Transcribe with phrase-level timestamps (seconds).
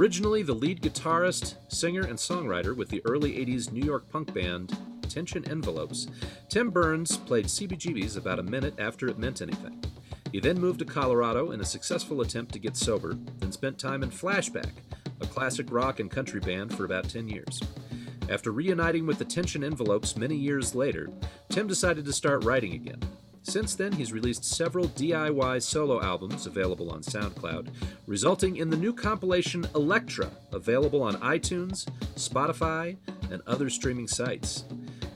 [0.00, 4.74] Originally the lead guitarist, singer, and songwriter with the early 80s New York punk band
[5.02, 6.06] Tension Envelopes,
[6.48, 9.78] Tim Burns played CBGB's about a minute after it meant anything.
[10.32, 14.02] He then moved to Colorado in a successful attempt to get sober, then spent time
[14.02, 14.72] in Flashback,
[15.20, 17.60] a classic rock and country band, for about 10 years.
[18.30, 21.10] After reuniting with the Tension Envelopes many years later,
[21.50, 23.02] Tim decided to start writing again.
[23.42, 27.68] Since then, he's released several DIY solo albums available on SoundCloud,
[28.06, 32.96] resulting in the new compilation Elektra, available on iTunes, Spotify,
[33.30, 34.64] and other streaming sites.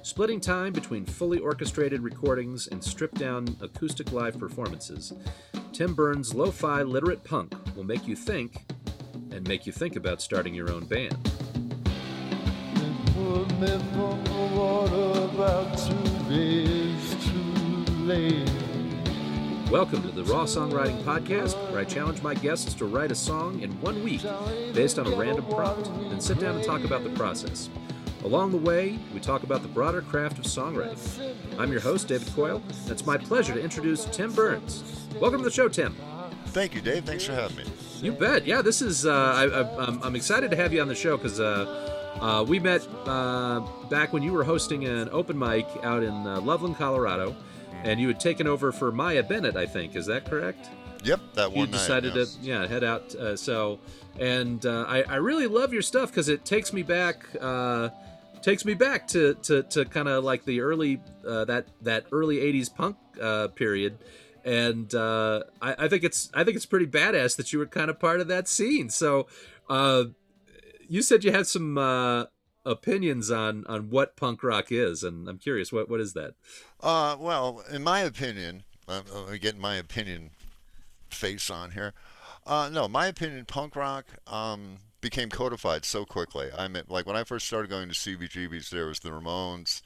[0.03, 5.13] Splitting time between fully orchestrated recordings and stripped down acoustic live performances,
[5.73, 8.65] Tim Burns' lo fi literate punk will make you think
[9.31, 11.17] and make you think about starting your own band.
[18.05, 23.61] Welcome to the Raw Songwriting Podcast, where I challenge my guests to write a song
[23.61, 24.21] in one week
[24.75, 27.71] based on a random prompt, then sit down and talk about the process.
[28.23, 31.35] Along the way, we talk about the broader craft of songwriting.
[31.59, 34.85] I'm your host, David Coyle, and it's my pleasure to introduce Tim Burns.
[35.19, 35.97] Welcome to the show, Tim.
[36.49, 37.07] Thank you, Dave.
[37.07, 37.65] Thanks for having me.
[38.03, 38.47] You bet.
[38.47, 39.07] Yeah, this is.
[39.07, 39.13] Uh,
[39.81, 42.87] I, am I'm excited to have you on the show because uh, uh, we met
[43.07, 47.35] uh, back when you were hosting an open mic out in uh, Loveland, Colorado
[47.83, 49.97] and you had taken over for Maya Bennett, I think.
[49.97, 50.69] Is that correct?
[51.05, 51.61] Yep, that one.
[51.61, 52.35] You decided night, yes.
[52.37, 53.15] to yeah head out.
[53.15, 53.79] Uh, so,
[54.19, 57.27] and uh, I, I really love your stuff because it takes me back.
[57.41, 57.91] Uh,
[58.43, 62.37] takes me back to to, to kind of like the early uh, that that early
[62.37, 63.99] '80s punk uh, period,
[64.45, 67.91] and uh, I, I think it's I think it's pretty badass that you were kind
[67.91, 68.89] of part of that scene.
[68.89, 69.27] So,
[69.69, 70.05] uh,
[70.89, 72.25] you said you had some uh,
[72.65, 76.35] opinions on on what punk rock is, and I'm curious what what is that?
[76.81, 80.31] Uh, well, in my opinion, I'm, I'm getting my opinion
[81.11, 81.93] face on here.
[82.47, 86.49] Uh, no, my opinion, punk rock um, became codified so quickly.
[86.57, 89.81] I mean, like when I first started going to CBGBs, there was the Ramones,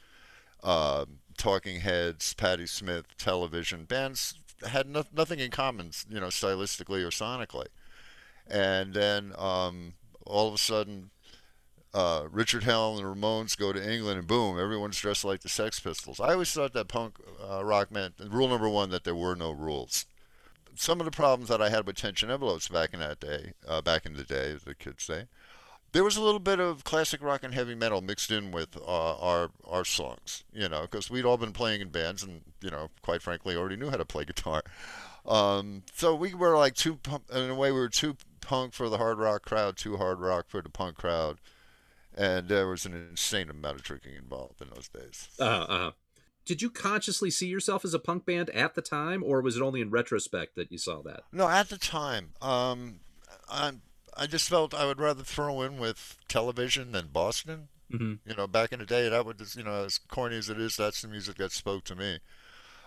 [0.63, 1.05] uh,
[1.37, 4.33] Talking Heads, Patti Smith, Television bands
[4.67, 7.67] had no, nothing in common, you know, stylistically or sonically.
[8.47, 9.93] And then um,
[10.25, 11.11] all of a sudden,
[11.93, 15.49] uh, Richard Hell and the Ramones go to England, and boom, everyone's dressed like the
[15.49, 16.19] Sex Pistols.
[16.19, 19.51] I always thought that punk uh, rock meant rule number one that there were no
[19.51, 20.05] rules.
[20.75, 23.81] Some of the problems that I had with tension envelopes back in that day, uh,
[23.81, 25.25] back in the day, as the kids say,
[25.91, 29.17] there was a little bit of classic rock and heavy metal mixed in with uh,
[29.17, 32.89] our our songs, you know, because we'd all been playing in bands, and you know,
[33.01, 34.63] quite frankly, already knew how to play guitar.
[35.25, 36.99] Um, so we were like too,
[37.33, 40.45] in a way, we were too punk for the hard rock crowd, too hard rock
[40.47, 41.39] for the punk crowd
[42.19, 45.29] and there was an insane amount of drinking involved in those days.
[45.39, 45.91] Uh huh.
[46.45, 49.61] Did you consciously see yourself as a punk band at the time, or was it
[49.61, 51.23] only in retrospect that you saw that?
[51.31, 52.31] No, at the time.
[52.41, 52.99] Um,
[53.49, 53.73] I
[54.17, 57.69] I just felt I would rather throw in with television than Boston.
[57.91, 58.29] Mm-hmm.
[58.29, 60.59] You know, back in the day, that would just, you know, as corny as it
[60.59, 62.19] is, that's the music that spoke to me.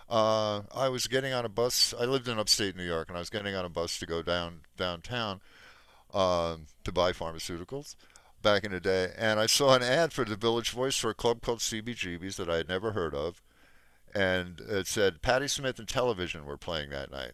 [0.09, 1.93] Uh, I was getting on a bus.
[1.99, 4.21] I lived in upstate New York, and I was getting on a bus to go
[4.21, 5.41] down downtown
[6.13, 7.95] um, to buy pharmaceuticals
[8.43, 11.15] back in the day, and I saw an ad for the Village Voice for a
[11.15, 13.41] club called CBGB's that I had never heard of,
[14.13, 17.31] and it said Patti Smith and Television were playing that night.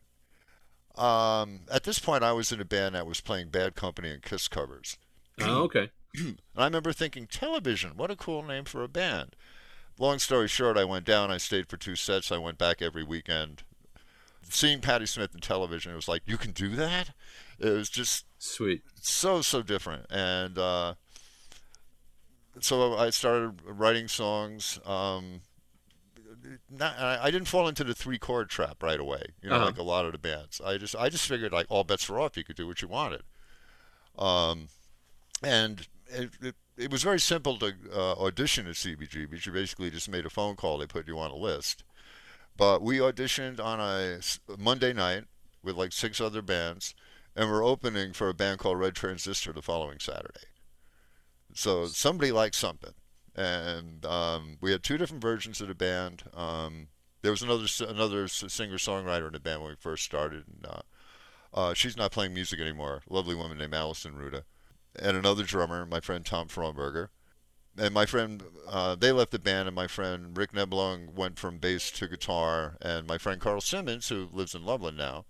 [0.96, 4.24] Um, at this point, I was in a band that was playing Bad Company and
[4.24, 4.98] Kiss covers.
[5.42, 5.92] Oh, okay.
[6.18, 9.36] and I remember thinking, Television, what a cool name for a band.
[10.00, 11.30] Long story short, I went down.
[11.30, 12.32] I stayed for two sets.
[12.32, 13.64] I went back every weekend.
[14.50, 17.12] Seeing Patti Smith in television, it was like, you can do that?
[17.60, 20.94] It was just sweet, so so different, and uh,
[22.62, 24.80] so I started writing songs.
[24.86, 25.42] Um,
[26.70, 29.66] not, I didn't fall into the three chord trap right away, you know, Uh-huh.
[29.66, 30.62] like a lot of the bands.
[30.64, 32.38] I just I just figured like all bets were off.
[32.38, 33.24] You could do what you wanted,
[34.18, 34.70] um,
[35.44, 39.46] and it, it, it was very simple to uh, audition at CBGB.
[39.46, 40.78] You basically just made a phone call.
[40.78, 41.84] They put you on a list.
[42.58, 44.20] But we auditioned on a
[44.58, 45.26] Monday night
[45.64, 46.94] with like six other bands,
[47.36, 50.48] and we're opening for a band called Red Transistor the following Saturday.
[51.54, 52.94] So somebody liked something,
[53.36, 56.24] and um, we had two different versions of the band.
[56.34, 56.88] Um,
[57.22, 60.82] there was another another singer songwriter in the band when we first started, and uh,
[61.54, 63.02] uh, she's not playing music anymore.
[63.10, 64.44] Lovely woman named Allison Ruda,
[64.98, 67.10] and another drummer, my friend Tom Fromberger.
[67.78, 71.60] And my friend, uh, they left the band, and my friend Rick Neblong went from
[71.60, 75.26] bass to guitar, and my friend Carl Simmons, who lives in Loveland now,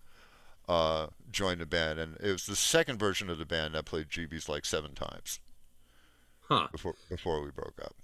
[0.67, 4.09] uh, joined the band, and it was the second version of the band that played
[4.09, 5.39] GB's like seven times
[6.41, 6.67] Huh.
[6.71, 7.95] before before we broke up.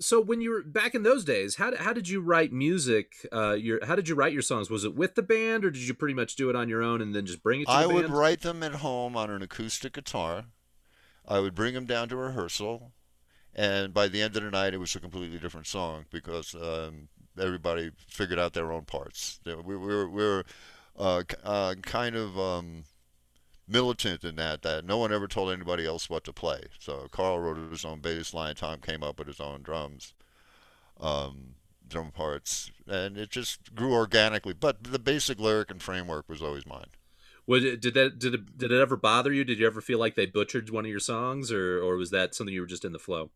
[0.00, 3.14] So when you were back in those days, how did, how did you write music?
[3.32, 4.70] Uh, your how did you write your songs?
[4.70, 7.00] Was it with the band, or did you pretty much do it on your own
[7.02, 8.14] and then just bring it to the I would band?
[8.16, 10.44] write them at home on an acoustic guitar,
[11.26, 12.92] I would bring them down to rehearsal,
[13.52, 17.08] and by the end of the night, it was a completely different song because um,
[17.36, 19.40] everybody figured out their own parts.
[19.44, 20.44] We, we were, we were
[20.98, 22.84] uh, uh, kind of um,
[23.66, 26.62] militant in that that no one ever told anybody else what to play.
[26.78, 30.14] So Carl wrote his own bass line, Tom came up with his own drums,
[31.00, 31.54] um,
[31.86, 34.54] drum parts, and it just grew organically.
[34.54, 36.88] But the basic lyric and framework was always mine.
[37.46, 39.44] Was it, did that did it, did it ever bother you?
[39.44, 42.34] Did you ever feel like they butchered one of your songs, or or was that
[42.34, 43.30] something you were just in the flow?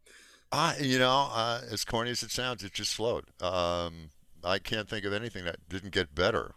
[0.50, 3.24] Uh, you know, uh, as corny as it sounds, it just flowed.
[3.40, 4.10] Um,
[4.44, 6.56] I can't think of anything that didn't get better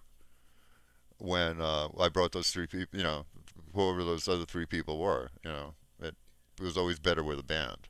[1.25, 2.97] when uh, I brought those three people.
[2.97, 3.25] You know,
[3.73, 5.29] whoever those other three people were.
[5.43, 6.15] You know, it,
[6.59, 7.89] it was always better with a band.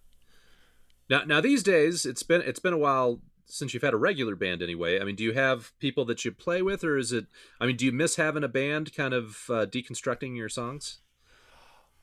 [1.09, 4.35] Now, now these days, it's been it's been a while since you've had a regular
[4.35, 4.99] band anyway.
[4.99, 7.27] I mean, do you have people that you play with, or is it?
[7.59, 11.01] I mean, do you miss having a band, kind of uh, deconstructing your songs?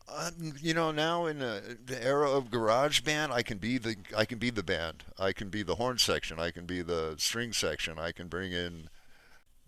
[0.08, 4.24] Um, you know, now in the, the era of GarageBand, I can be the I
[4.24, 5.04] can be the band.
[5.18, 6.38] I can be the horn section.
[6.38, 7.98] I can be the string section.
[7.98, 8.88] I can bring in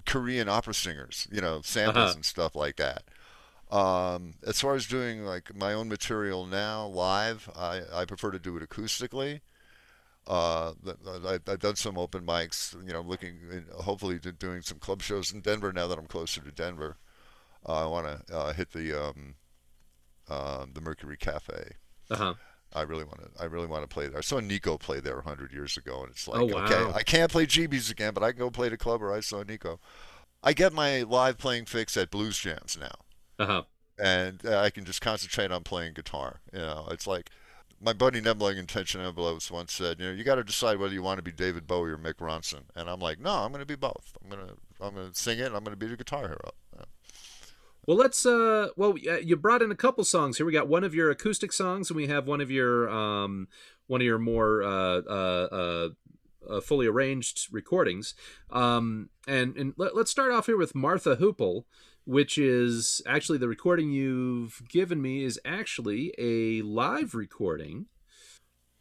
[0.07, 2.13] Korean opera singers, you know, samples uh-huh.
[2.17, 3.05] and stuff like that.
[3.71, 8.39] Um, as far as doing like my own material now live, I, I prefer to
[8.39, 9.41] do it acoustically.
[10.27, 10.73] Uh,
[11.27, 15.41] I, I've done some open mics, you know, looking, hopefully doing some club shows in
[15.41, 16.97] Denver now that I'm closer to Denver.
[17.67, 19.35] Uh, I want to uh, hit the um,
[20.29, 21.73] uh, the Mercury Cafe.
[22.11, 22.35] Uh-huh.
[22.75, 23.43] I really want to.
[23.43, 24.19] I really want to play there.
[24.19, 26.65] I saw Nico play there hundred years ago, and it's like, oh, wow.
[26.65, 29.21] okay, I can't play GBs again, but I can go play the club where I
[29.21, 29.81] saw Nico.
[30.43, 33.63] I get my live playing fix at blues jams now, uh-huh.
[33.99, 36.41] and uh, I can just concentrate on playing guitar.
[36.53, 37.31] You know, it's like
[37.81, 40.95] my buddy Nebling in Tension Envelopes once said, you know, you got to decide whether
[40.95, 42.63] you want to be David Bowie or Mick Ronson.
[42.75, 44.17] And I'm like, no, I'm going to be both.
[44.23, 45.47] I'm going to I'm going to sing it.
[45.47, 46.51] And I'm going to be the guitar hero.
[47.87, 48.25] Well, let's.
[48.25, 50.47] Uh, well, you brought in a couple songs here.
[50.47, 53.49] We got one of your acoustic songs, and we have one of your um,
[53.87, 55.89] one of your more uh, uh, uh,
[56.51, 58.15] uh fully arranged recordings.
[58.51, 61.65] Um, and and let, us start off here with Mott the Hoople,
[62.07, 67.87] which is actually the recording you've given me is actually a live recording.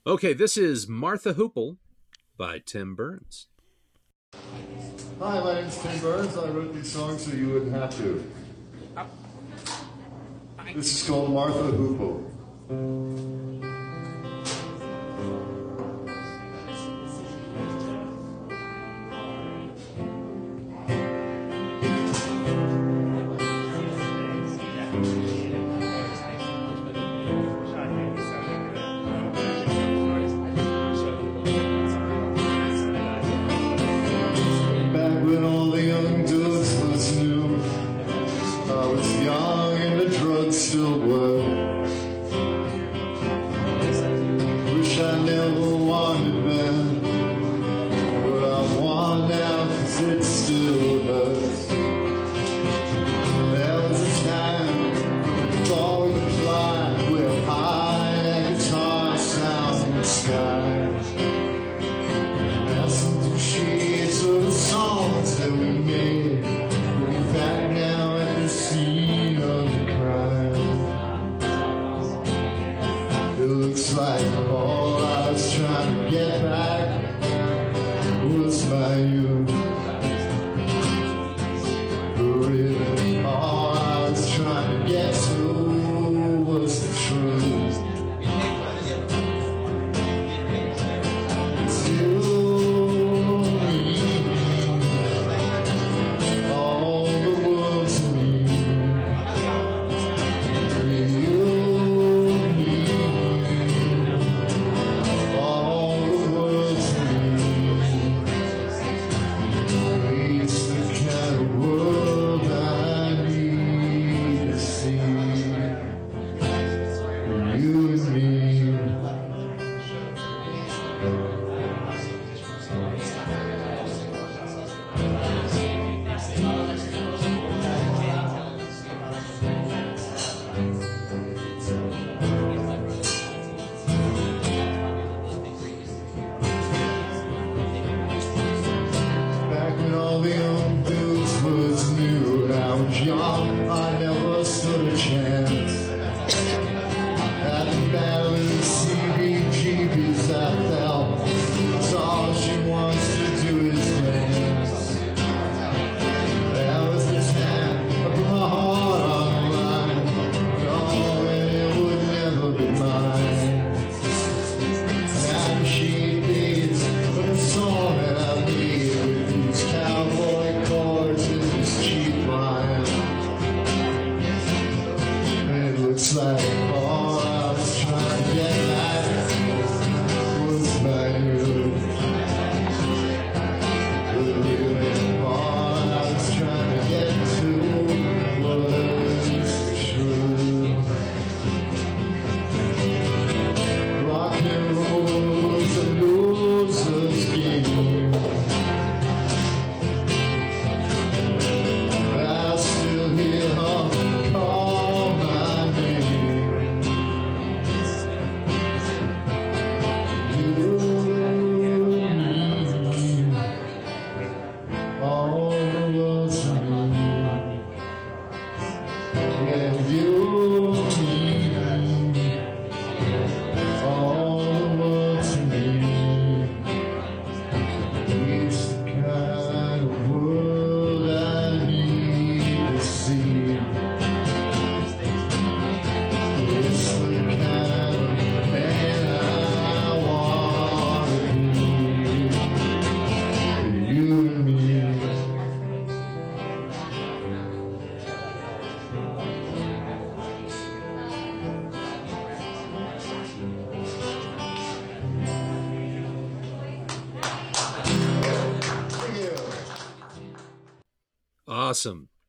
[0.07, 1.77] Okay, this is Mott the Hoople
[2.37, 3.47] by Tim Burns.
[5.19, 6.37] Hi, my name's Tim Burns.
[6.37, 8.23] I wrote these songs so you wouldn't have to.
[10.71, 13.72] This is called Mott the Hoople.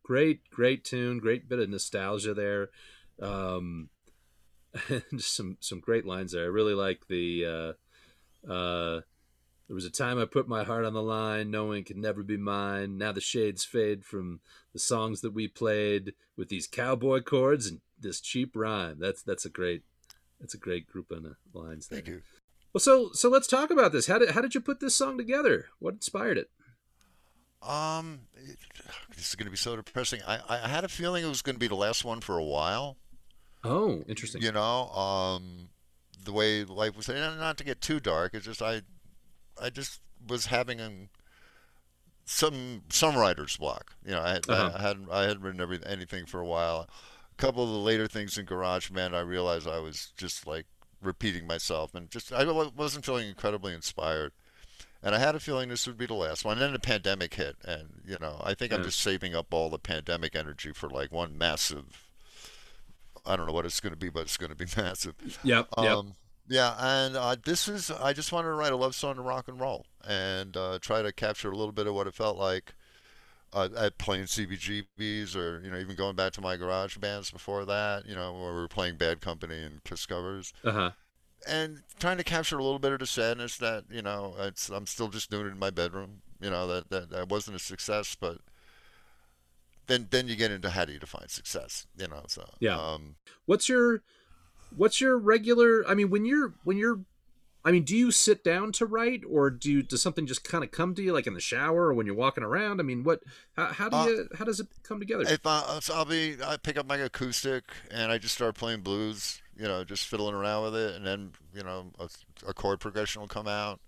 [0.04, 1.18] Great, great tune.
[1.18, 2.68] Great bit of nostalgia there.
[3.20, 3.88] Um,
[4.88, 6.44] and just some some great lines there.
[6.44, 7.44] I really like the.
[8.46, 9.00] Uh, uh,
[9.66, 12.22] there was a time I put my heart on the line, knowing it could never
[12.22, 12.98] be mine.
[12.98, 14.40] Now the shades fade from
[14.74, 18.98] the songs that we played with these cowboy chords and this cheap rhyme.
[19.00, 19.82] That's that's a great
[20.38, 21.88] that's a great group of lines.
[21.88, 22.00] There.
[22.00, 22.22] Thank you.
[22.74, 24.06] Well, so so let's talk about this.
[24.06, 25.68] How did how did you put this song together?
[25.78, 26.50] What inspired it?
[27.62, 28.20] Um,
[29.16, 30.20] this is going to be so depressing.
[30.26, 32.44] I, I had a feeling it was going to be the last one for a
[32.44, 32.96] while.
[33.62, 34.42] Oh, interesting.
[34.42, 35.68] You know, um,
[36.24, 37.08] the way life was.
[37.08, 38.34] Not to get too dark.
[38.34, 38.82] It's just I,
[39.60, 40.90] I just was having a,
[42.24, 43.92] some some writer's block.
[44.04, 44.70] You know, I, Uh-huh.
[44.74, 46.88] I, I hadn't I hadn't written every, anything for a while.
[47.32, 50.66] A couple of the later things in GarageBand, I realized I was just like
[51.02, 54.32] repeating myself, and just I wasn't feeling incredibly inspired.
[55.04, 56.54] And I had a feeling this would be the last one.
[56.54, 59.68] And then the pandemic hit, and you know, I think I'm just saving up all
[59.68, 62.08] the pandemic energy for like one massive.
[63.26, 65.14] I don't know what it's going to be, but it's going to be massive.
[65.44, 65.68] Yep.
[65.76, 65.96] Yep.
[65.96, 66.12] Um,
[66.48, 69.48] yeah, and uh, this is I just wanted to write a love song to rock
[69.48, 72.74] and roll and uh, try to capture a little bit of what it felt like
[73.54, 77.64] uh, at playing CBGBs or you know even going back to my garage bands before
[77.64, 80.90] that, you know, where we were playing Bad Company and Kiss covers Uh huh.
[81.46, 84.86] And trying to capture a little bit of the sadness that you know it's I'm
[84.86, 86.22] still just doing it in my bedroom.
[86.40, 88.38] You know that that, that wasn't a success, but
[89.86, 91.86] then then you get into how do you define success?
[91.96, 92.78] You know, so Yeah.
[92.78, 94.02] Um, What's your
[94.76, 95.84] what's your regular?
[95.88, 97.00] I mean, when you're when you're
[97.66, 100.62] I mean, do you sit down to write, or do you, does something just kind
[100.62, 102.78] of come to you, like in the shower or when you're walking around?
[102.78, 103.22] I mean, what?
[103.56, 104.28] How, how do Uh, you?
[104.36, 105.24] How does it come together?
[105.26, 108.82] If I, so I'll be, I pick up my acoustic and I just start playing
[108.82, 112.08] blues, you know, just fiddling around with it, and then you know a,
[112.46, 113.80] a chord progression will come out,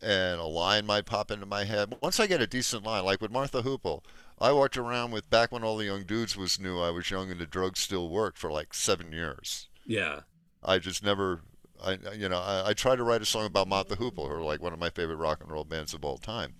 [0.00, 1.94] and a line might pop into my head.
[2.00, 4.02] Once I get a decent line, like with Mott the Hoople,
[4.40, 6.80] I walked around with back when all the young dudes was new.
[6.80, 9.68] I was young and the drugs still worked for like seven years.
[9.86, 10.20] yeah.
[10.64, 11.40] I just never,
[11.84, 14.34] I you know, I, I tried to write a song about Mott the Hoople, who
[14.34, 16.54] are like one of my favorite rock and roll bands of all time.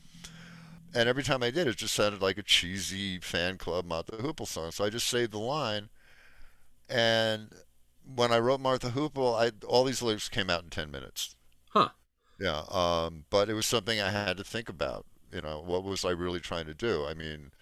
[0.95, 4.16] And every time I did, it just sounded like a cheesy fan club Mott the
[4.16, 4.73] Hoople song.
[4.73, 5.88] So I just saved the line.
[6.88, 7.49] And
[8.05, 11.37] when I wrote Mott the Hoople, I all these lyrics came out in ten minutes.
[11.71, 11.91] Huh.
[12.39, 12.63] Yeah.
[12.71, 15.07] Um, but it was something I had to think about.
[15.33, 17.07] You know, what was I really trying to do?
[17.07, 17.53] I mean,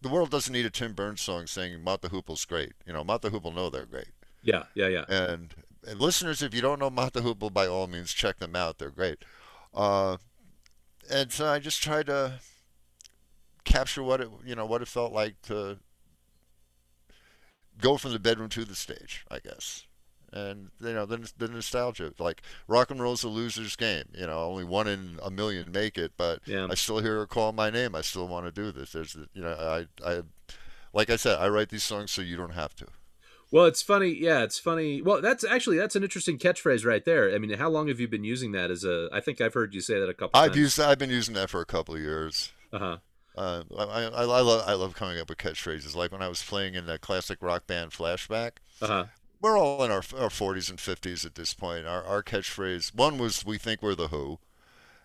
[0.00, 2.72] the world doesn't need a Tim Burns song saying Mott the Hoople's great.
[2.86, 4.08] You know, Mott the Hoople know they're great.
[4.42, 4.64] Yeah.
[4.74, 4.88] Yeah.
[4.88, 5.04] Yeah.
[5.08, 5.54] And,
[5.86, 8.78] and listeners, if you don't know Mott the Hoople, by all means, check them out.
[8.78, 9.24] They're great.
[9.74, 10.16] Uh,
[11.10, 12.40] and so I just tried to
[13.64, 15.78] capture what it, you know, what it felt like to
[17.80, 19.86] go from the bedroom to the stage, I guess.
[20.32, 24.04] And you know, the, the nostalgia, like rock and roll's a loser's game.
[24.14, 26.68] You know, only one in a million make it, but Yeah.
[26.70, 27.94] I still hear her call my name.
[27.94, 28.92] I still want to do this.
[28.92, 30.22] There's, you know, I, I,
[30.94, 32.86] like I said, I write these songs so you don't have to.
[33.50, 34.08] Well, it's funny.
[34.08, 35.02] Yeah, it's funny.
[35.02, 37.34] Well, that's actually that's an interesting catchphrase right there.
[37.34, 39.10] I mean, how long have you been using that as a?
[39.12, 40.40] I think I've heard you say that a couple.
[40.40, 40.56] I've times.
[40.56, 42.52] used, I've been using that for a couple of years.
[42.72, 42.96] Uh huh.
[43.36, 45.94] Uh, I, I, I love I love coming up with catchphrases.
[45.96, 49.04] Like when I was playing in the classic rock band Flashback, Uh huh.
[49.40, 51.86] we're all in our our 40s and 50s at this point.
[51.86, 54.38] Our our catchphrase one was "We think we're the Who,"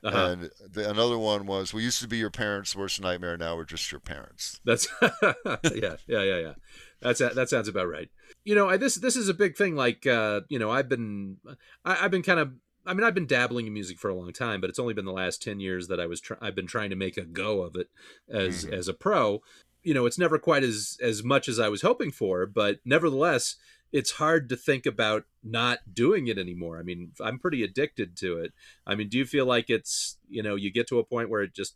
[0.04, 0.26] Uh huh.
[0.28, 3.38] and the, another one was "We used to be your parents' worst nightmare.
[3.38, 6.54] Now we're just your parents." That's yeah, yeah, yeah, yeah.
[7.02, 8.10] That's that sounds about right.
[8.44, 9.76] You know, I, this this is a big thing.
[9.76, 11.38] Like, uh, you know, I've been
[11.86, 12.52] I, I've been kind of.
[12.88, 15.06] I mean, I've been dabbling in music for a long time, but it's only been
[15.06, 16.22] the last ten years that I was.
[16.22, 17.90] Try- I've been trying to make a go of it
[18.30, 18.74] as Mhm.
[18.74, 19.42] as a pro.
[19.84, 23.58] You know, it's never quite as as much as I was hoping for, but nevertheless,
[23.92, 26.80] it's hard to think about not doing it anymore.
[26.80, 28.54] I mean, I'm pretty addicted to it.
[28.86, 31.42] I mean, do you feel like it's you know you get to a point where
[31.42, 31.76] it just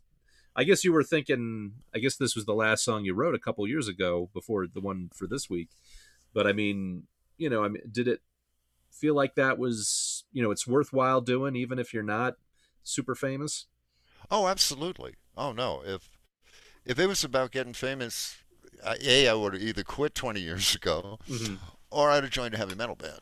[0.54, 1.82] I guess you were thinking.
[1.94, 4.80] I guess this was the last song you wrote a couple years ago before the
[4.80, 5.70] one for this week.
[6.34, 7.06] But I mean,
[7.38, 8.20] you know, I mean, did it
[8.90, 12.36] feel like that was you know it's worthwhile doing even if you're not
[12.82, 13.66] super famous?
[14.30, 15.14] Oh, absolutely.
[15.36, 16.08] Oh no, if
[16.84, 18.36] if it was about getting famous,
[18.82, 21.58] uh, a I would have either quit 20 years ago, Mhm.
[21.90, 23.20] or I'd have joined a heavy metal band.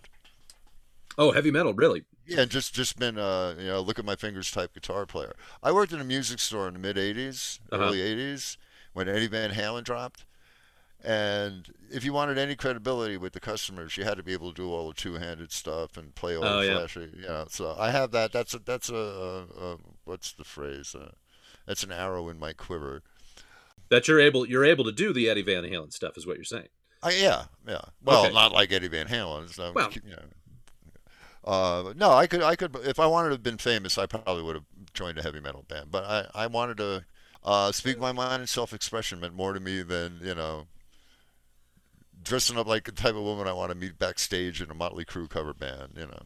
[1.18, 2.04] Oh, heavy metal, really?
[2.26, 5.34] Yeah, just just been uh you know look at my fingers type guitar player.
[5.62, 7.84] I worked in a music store in the mid '80s, Uh-huh.
[7.86, 8.56] early '80s
[8.92, 10.24] when Eddie Van Halen dropped,
[11.04, 14.62] and if you wanted any credibility with the customers, you had to be able to
[14.62, 16.72] do all the two-handed stuff and play all Oh, the yeah.
[16.78, 17.10] flashy.
[17.16, 18.32] You know, so I have that.
[18.32, 19.42] That's a that's a, a,
[19.72, 20.94] a what's the phrase?
[20.94, 21.12] Uh,
[21.66, 23.02] that's an arrow in my quiver.
[23.88, 26.44] That you're able you're able to do the Eddie Van Halen stuff is what you're
[26.44, 26.68] saying.
[27.02, 27.80] I, yeah, yeah.
[28.04, 28.34] Well, Okay.
[28.34, 29.48] not like Eddie Van Halen.
[29.52, 29.90] So, Well.
[30.04, 30.22] you know.
[31.42, 34.42] Uh, no, I could, I could, if I wanted to have been famous, I probably
[34.42, 35.90] would have joined a heavy metal band.
[35.90, 37.04] But I, I wanted to,
[37.42, 40.66] Uh, Speak My Mind and Self Expression meant more to me than, you know,
[42.22, 45.04] dressing up like the type of woman I want to meet backstage in a Motley
[45.04, 46.22] Crue cover band, you know.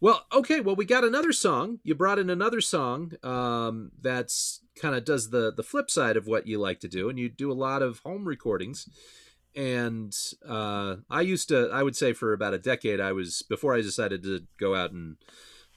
[0.00, 0.60] Well, okay.
[0.60, 1.80] Well, we got another song.
[1.82, 6.26] You brought in another song um, that's kind of does the the flip side of
[6.26, 8.88] what you like to do, and you do a lot of home recordings.
[9.54, 10.14] And
[10.46, 13.80] uh, I used to, I would say, for about a decade, I was before I
[13.80, 15.16] decided to go out and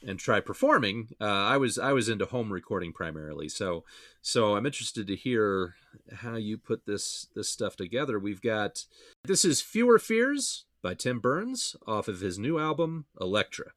[0.06, 1.08] and try performing.
[1.20, 3.48] Uh, I was I was into home recording primarily.
[3.48, 3.84] So
[4.22, 5.74] so I'm interested to hear
[6.12, 8.18] how you put this this stuff together.
[8.18, 8.84] We've got
[9.24, 13.72] this is Fewer Fears by Tim Burns off of his new album Electra.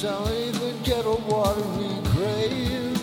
[0.00, 3.02] Don't even get a watery grave.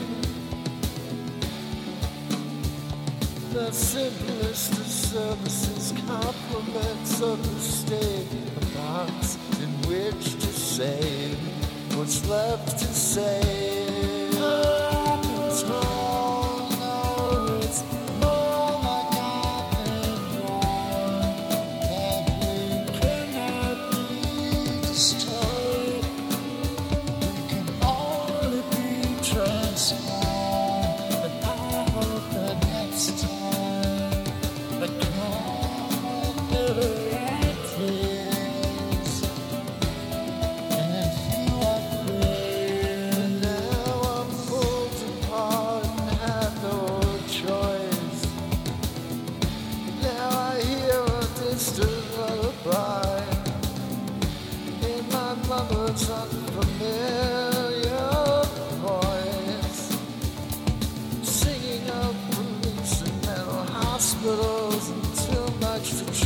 [3.52, 5.92] The simplest of services,
[7.36, 11.38] the state, a box in which to save
[11.98, 12.86] what's left to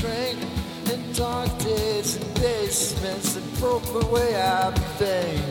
[0.02, 0.36] say.
[5.00, 5.51] That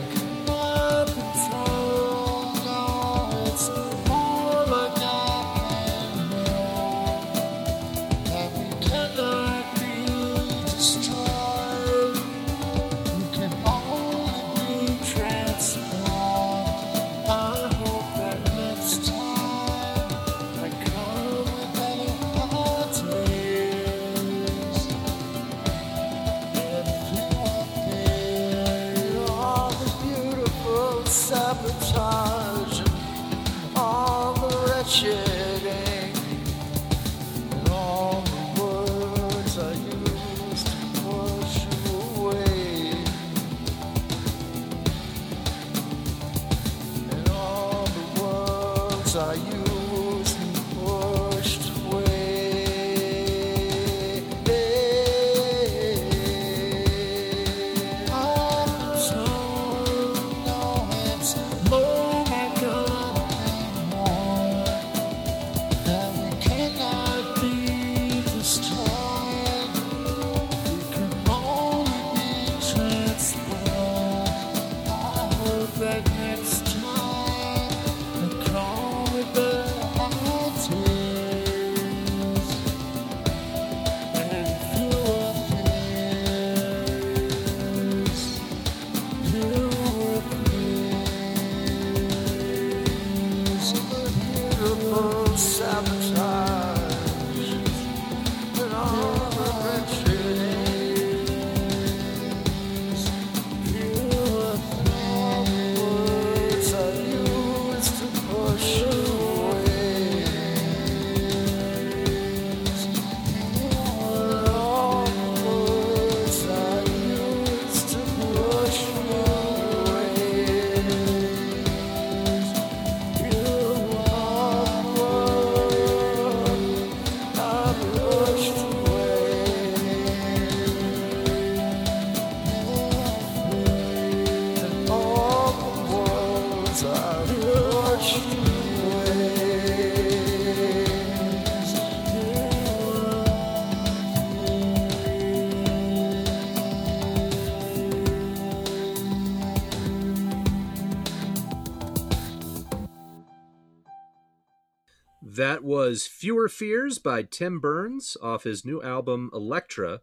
[155.91, 159.99] was Fewer Fears by Tim Burns off his new album Electra.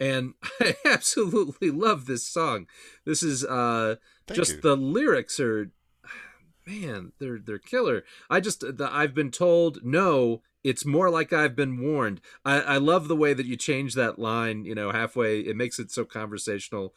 [0.00, 2.66] and I absolutely love this song.
[3.04, 3.96] This is uh
[4.26, 4.60] Thank just you.
[4.62, 5.72] the lyrics are
[6.66, 8.02] man, they're they're killer.
[8.30, 12.22] I just the, I've been told no, it's more like I've been warned.
[12.42, 15.40] I, I love the way that you change that line, you know, halfway.
[15.40, 16.94] It makes it so conversational.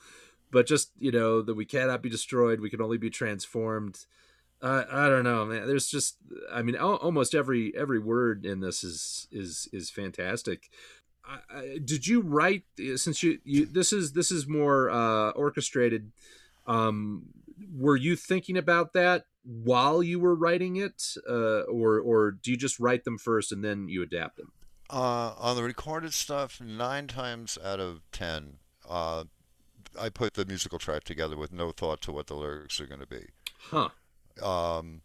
[0.50, 4.06] But just, you know, that we cannot be destroyed, we can only be transformed.
[4.62, 5.68] Uh, I don't know, man.
[5.68, 6.18] There's just,
[6.52, 10.70] I mean, al- almost every every word in this is is is fantastic.
[11.26, 12.64] I, I, did you write
[12.96, 16.12] since you, you this is this is more uh, orchestrated?
[16.68, 17.28] Um,
[17.78, 22.58] were you thinking about that while you were writing it, uh, or or do you
[22.58, 24.52] just write them first and then you adapt them?
[24.90, 28.58] Uh, on the recorded stuff, nine times out of ten,
[28.90, 29.24] uh,
[29.98, 33.00] I put the musical track together with no thought to what the lyrics are going
[33.00, 33.28] to be.
[33.70, 33.90] Huh.
[34.42, 35.02] Um,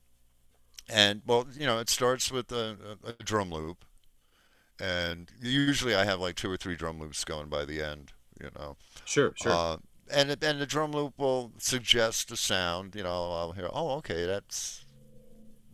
[0.88, 3.84] and well, you know, it starts with a, a, drum loop,
[4.78, 8.12] and usually I have like two or three drum loops going by the end.
[8.40, 9.32] You know, Sure.
[9.36, 9.52] Sure.
[9.52, 9.76] uh,
[10.12, 12.94] and it, and the drum loop will suggest a sound.
[12.94, 14.83] You know, I'll hear, oh, okay, that's.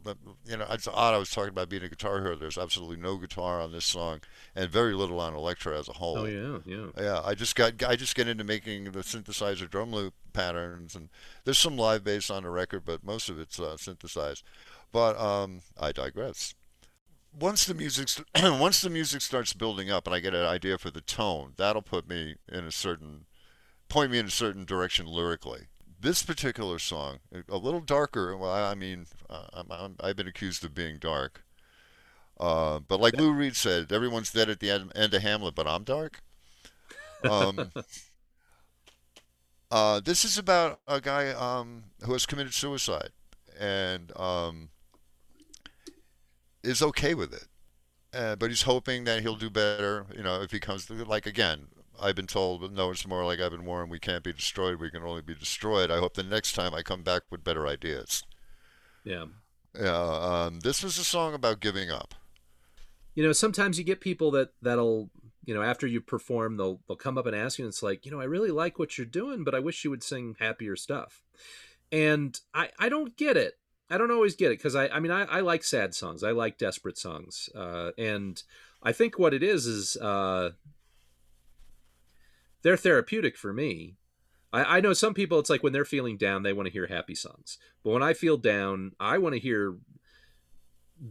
[0.02, 1.14] But you know, it's odd.
[1.14, 2.36] I was talking about being a guitar hero.
[2.36, 4.20] There's absolutely no guitar on this song,
[4.54, 6.18] and very little on Electra as a whole.
[6.18, 6.58] oh yeah.
[6.64, 6.86] Yeah.
[6.98, 11.08] Yeah, I just got I just get into making the synthesizer drum loop patterns, and
[11.44, 14.44] there's some live bass on the record, but most of it's uh, synthesized.
[14.92, 16.54] But um, I digress.
[17.38, 18.08] Once the music
[18.42, 21.82] once the music starts building up, and I get an idea for the tone, that'll
[21.82, 23.26] put me in a certain
[23.88, 25.66] point me in a certain direction lyrically.
[26.00, 28.34] This particular song, a little darker.
[28.34, 31.44] Well, I mean, uh, I'm, I'm, I've been accused of being dark.
[32.38, 35.66] Uh, but like Lou Reed said, everyone's dead at the end, end of Hamlet, but
[35.66, 36.22] I'm dark.
[37.22, 37.70] Um,
[39.70, 43.10] uh, this is about a guy um, who has committed suicide
[43.58, 44.70] and um,
[46.64, 47.46] is okay with it.
[48.12, 51.66] Uh, but he's hoping that he'll do better, you know, if he comes like again.
[52.00, 53.90] I've been told, but no, it's more like I've been warned.
[53.90, 54.80] We can't be destroyed.
[54.80, 55.90] We can only be destroyed.
[55.90, 58.24] I hope the next time I come back with better ideas.
[59.04, 59.26] Yeah.
[59.78, 59.96] Yeah,
[60.46, 62.14] um, this was a song about giving up.
[63.14, 65.10] you know sometimes you get people that that'll
[65.44, 68.04] you know after you perform they'll they'll come up and ask you and it's like
[68.04, 70.76] you know i really like what you're doing but i wish you would sing happier
[70.76, 71.22] stuff
[71.92, 73.58] and i i don't get it
[73.90, 76.30] i don't always get it because i i mean I, I like sad songs i
[76.30, 78.42] like desperate songs uh and
[78.82, 80.50] i think what it is is uh
[82.62, 83.96] they're therapeutic for me
[84.52, 86.86] I, I know some people it's like when they're feeling down they want to hear
[86.86, 89.76] happy songs but when i feel down i want to hear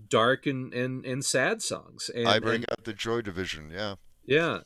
[0.07, 3.71] dark and and, and sad songs and, I and- bring up the Joy Division.
[3.71, 4.59] Yeah, yeah,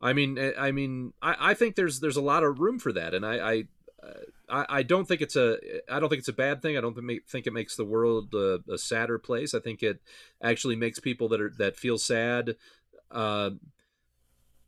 [0.00, 2.92] I mean, eh, I mean, I, I think there's there's a lot of room for
[2.92, 3.64] that, and I I,
[4.02, 4.12] uh,
[4.48, 5.58] I I don't think it's a
[5.90, 6.76] I don't think it's a bad thing.
[6.76, 9.54] I don't think think it makes the world a, a sadder place.
[9.54, 10.00] I think it
[10.42, 12.56] actually makes people that are that feel sad.
[13.10, 13.50] Uh,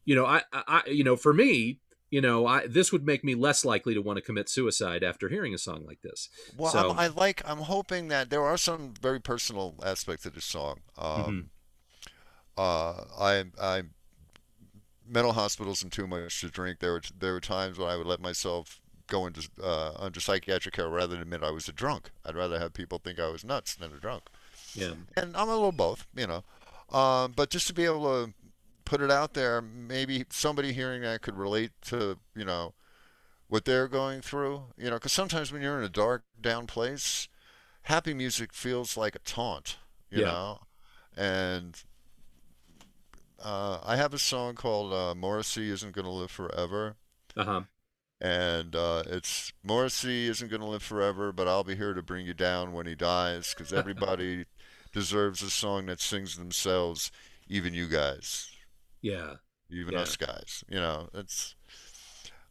[0.05, 1.79] you know, I, I you know, for me,
[2.11, 5.29] you know, I this would make me less likely to want to commit suicide after
[5.29, 6.29] hearing a song like this.
[6.57, 7.43] Well, So- I'm, I like.
[7.45, 10.81] I'm hoping that there are some very personal aspects of this song.
[10.99, 11.29] Mm-hmm.
[11.31, 11.51] Um,
[12.57, 13.83] uh, I, I,
[15.09, 16.81] mental hospitals and too much to drink.
[16.81, 20.75] There were there were times when I would let myself go into uh, under psychiatric
[20.75, 22.11] care rather than admit I was a drunk.
[22.25, 24.25] I'd rather have people think I was nuts than a drunk.
[24.75, 26.45] Yeah, And I'm a little both, you know.
[26.97, 28.33] Um, but just to be able to
[28.93, 32.75] put it out there, maybe somebody hearing that could relate to, you know,
[33.49, 34.65] what they're going through.
[34.77, 37.29] You know, because sometimes when you're in a dark, down place,
[37.85, 39.79] happy music feels like a taunt,
[40.11, 40.25] you Yeah.
[40.25, 40.61] know.
[41.17, 41.83] And
[43.43, 46.97] uh, I have a song called uh, Morrissey Isn't Gonna Live Forever.
[47.37, 47.63] uh huh,
[48.21, 52.25] And uh, it's Morrissey isn't going to live forever, but I'll be here to bring
[52.27, 54.47] you down when he dies, because everybody
[54.93, 57.11] deserves a song that sings themselves,
[57.49, 58.52] even you guys,
[59.03, 59.35] yeah,
[59.71, 60.01] even Yeah.
[60.01, 60.65] us guys.
[60.69, 61.55] You know, it's.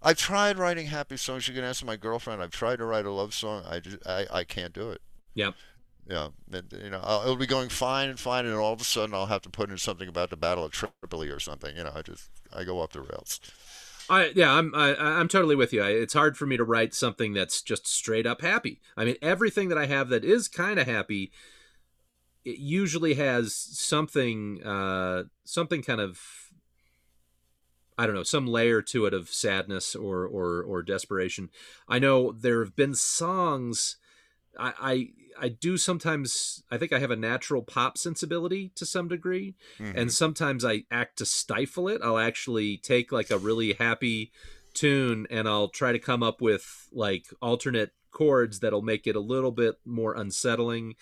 [0.01, 1.47] I've tried writing happy songs.
[1.47, 2.41] You can ask my girlfriend.
[2.41, 3.63] I've tried to write a love song.
[3.69, 5.01] I just, I, I can't do it.
[5.35, 5.51] yeah.
[6.07, 8.83] Yeah, and, you know, I'll, it'll be going fine and fine, and all of a
[8.83, 11.77] sudden I'll have to put in something about the Battle of Tripoli or something.
[11.77, 13.39] You know, I just, I go off the rails.
[14.09, 15.81] I yeah, I'm I, I'm totally with you.
[15.81, 18.81] I, it's hard for me to write something that's just straight up happy.
[18.97, 21.31] I mean, everything that I have that is kind of happy,
[22.43, 26.19] it usually has something uh, something kind of
[28.01, 31.49] I don't know, some layer to it of sadness or or or desperation.
[31.87, 33.97] I know there have been songs.
[34.57, 35.07] I, I
[35.45, 36.63] I do sometimes.
[36.71, 39.93] I think I have a natural pop sensibility to some degree, Mhm.
[39.95, 42.01] and sometimes I act to stifle it.
[42.03, 44.31] I'll actually take like a really happy
[44.73, 49.19] tune and I'll try to come up with like alternate chords that'll make it a
[49.21, 50.95] little bit more unsettling.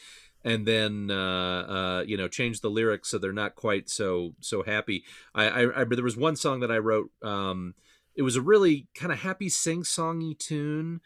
[0.43, 1.61] And then uh,
[1.99, 5.03] uh, you know change the lyrics so they're not quite so so happy.
[5.35, 7.11] I, I, I there was one song that I wrote.
[7.21, 7.75] Um,
[8.15, 11.01] it was a really kind of happy sing songy tune,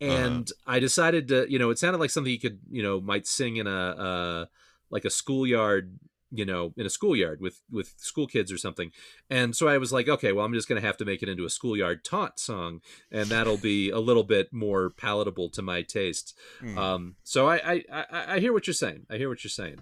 [0.00, 0.14] Uh-huh.
[0.14, 3.26] and I decided to you know it sounded like something you could you know might
[3.26, 4.44] sing in a uh,
[4.90, 5.98] like a schoolyard
[6.30, 8.90] you know in a schoolyard with with school kids or something
[9.30, 11.28] and so i was like okay well i'm just going to have to make it
[11.28, 15.80] into a schoolyard taunt song and that'll be a little bit more palatable to my
[15.82, 16.78] taste Hmm.
[16.78, 19.78] um so I, I i i hear what you're saying i hear what you're saying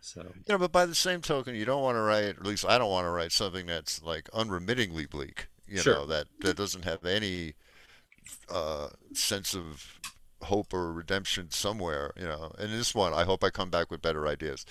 [0.00, 2.76] so know, but by the same token, you don't want to write, at least I
[2.76, 5.46] don't want to write something that's like unremittingly bleak.
[5.66, 5.94] You Sure.
[5.94, 7.54] know, that that doesn't have any
[8.50, 9.98] uh, sense of
[10.42, 12.12] hope or redemption somewhere.
[12.18, 14.66] You know, and this one, I hope I come back with better ideas.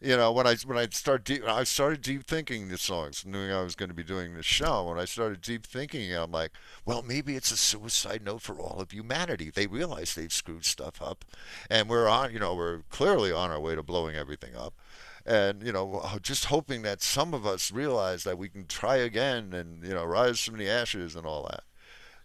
[0.00, 3.50] You know, when I when I start deep, I started deep thinking the songs, knowing
[3.50, 4.88] I was going to be doing this show.
[4.88, 6.52] When I started deep thinking, I'm like,
[6.84, 9.50] well, maybe it's a suicide note for all of humanity.
[9.50, 11.24] They realize they've screwed stuff up,
[11.70, 12.32] and we're on.
[12.32, 14.74] You know, we're clearly on our way to blowing everything up
[15.26, 19.52] and you know just hoping that some of us realize that we can try again
[19.52, 21.64] and you know rise from the ashes and all that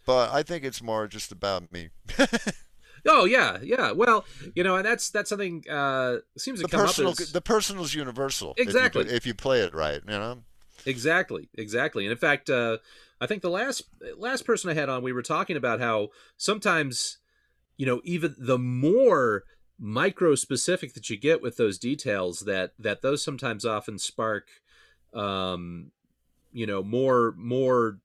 [0.06, 1.90] but i think it's more just about me
[3.08, 6.86] oh yeah yeah well you know and that's that's something uh seems to the come
[6.86, 9.06] personal up as, the personal's universal if you Exactly.
[9.06, 10.44] if you, play it right you know
[10.86, 12.06] Exactly, exactly.
[12.06, 12.78] And in fact, uh,
[13.20, 13.84] I think the last
[14.18, 17.18] last person I had on, we were talking about how sometimes,
[17.78, 19.44] you know, even the more
[19.80, 24.48] micro specific that you get with those details, that that those sometimes often spark,
[25.14, 25.92] um,
[26.52, 28.00] you know, more more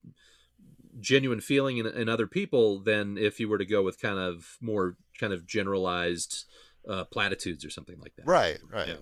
[1.01, 4.57] genuine feeling in, in other people than if you were to go with kind of
[4.61, 6.45] more kind of generalized
[6.89, 8.27] uh, platitudes or something like that.
[8.27, 8.97] right right Yeah.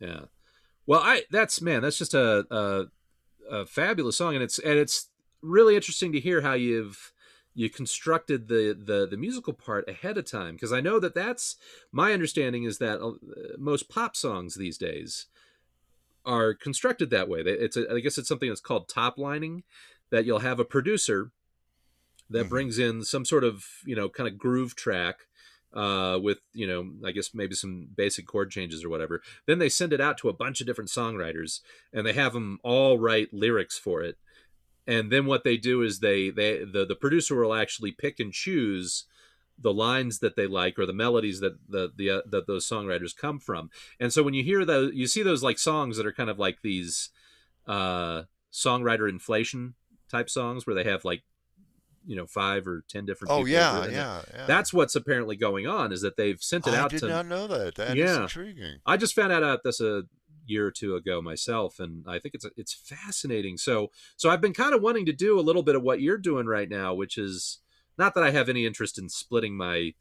[0.00, 0.20] Yeah.
[0.86, 2.84] Well, I that's man, that's just a, a
[3.50, 5.08] a fabulous song, and it's and it's
[5.40, 7.12] really interesting to hear how you've
[7.54, 11.56] you constructed the the the musical part ahead of time because I know that that's
[11.92, 13.12] my understanding is that uh,
[13.58, 15.26] most pop songs these days
[16.26, 17.40] are constructed that way.
[17.40, 19.62] It's a, I guess it's something that's called top lining
[20.14, 21.32] that you'll have a producer
[22.30, 22.48] that Mhm.
[22.48, 25.16] brings in some sort of you know kind of groove track
[25.72, 29.20] uh, with you know I guess maybe some basic chord changes or whatever.
[29.46, 31.60] Then they send it out to a bunch of different songwriters
[31.92, 34.16] and they have them all write lyrics for it.
[34.86, 38.32] And then what they do is they they the the producer will actually pick and
[38.32, 39.04] choose
[39.58, 43.16] the lines that they like or the melodies that the the uh, that those songwriters
[43.16, 43.70] come from.
[43.98, 46.38] And so when you hear those, you see those like songs that are kind of
[46.38, 47.10] like these
[47.66, 49.74] uh, songwriter inflation
[50.10, 51.22] type songs where they have like
[52.06, 53.32] you know five or ten different.
[53.32, 56.78] oh yeah yeah yeah That's what's apparently going on is that they've sent it i
[56.78, 57.08] out did to.
[57.08, 58.22] not know that That is Yeah.
[58.22, 60.02] intriguing I just found out about this a
[60.46, 63.56] year or two ago myself, and I think it's it's fascinating.
[63.56, 66.18] So so I've been kind of wanting to do a little bit of what you're
[66.18, 67.60] doing right now, which is
[67.96, 69.94] not that I have any interest in splitting my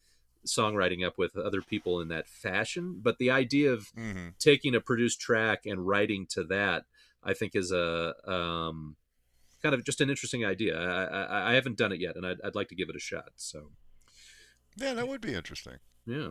[0.45, 4.81] songwriting up with other people in that fashion, but the idea of hmm taking a
[4.81, 6.83] produced track and writing to that,
[7.23, 8.97] I think is a um,
[9.63, 10.77] kind of just an interesting idea.
[10.77, 12.99] I, I, I haven't done it yet, and I'd, I'd like to give it a
[12.99, 13.31] shot.
[13.35, 13.71] So
[14.77, 16.29] yeah that would be interesting yeah.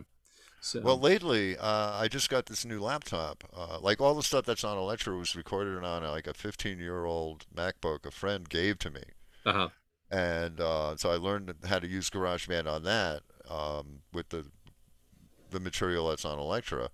[0.61, 3.43] So Well, lately, uh, I just got this new laptop.
[3.53, 7.45] Uh, like all the stuff that's on Electra was recorded on uh, like a 15-year-old
[7.53, 9.03] MacBook a friend gave to me,
[9.45, 9.69] uh-huh.
[10.09, 14.45] and uh, so I learned how to use GarageBand on that um, with the
[15.49, 16.89] the material that's on Electra.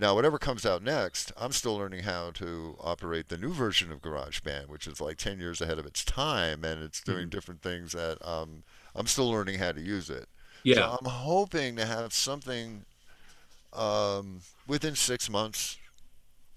[0.00, 4.00] Now, whatever comes out next, I'm still learning how to operate the new version of
[4.00, 7.92] GarageBand, which is like 10 years ahead of its time, and it's doing different things
[7.92, 8.62] that um,
[8.94, 10.28] I'm still learning how to use it.
[10.62, 10.76] yeah.
[10.76, 12.84] So I'm hoping to have something
[13.72, 15.78] um, within six months.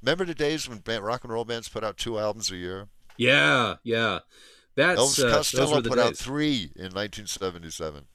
[0.04, 2.89] Remember the days when band, rock and roll bands put out two albums a year?
[3.17, 4.19] Yeah, yeah.
[4.75, 8.06] That's Elvis uh, Costello put out three in 1977.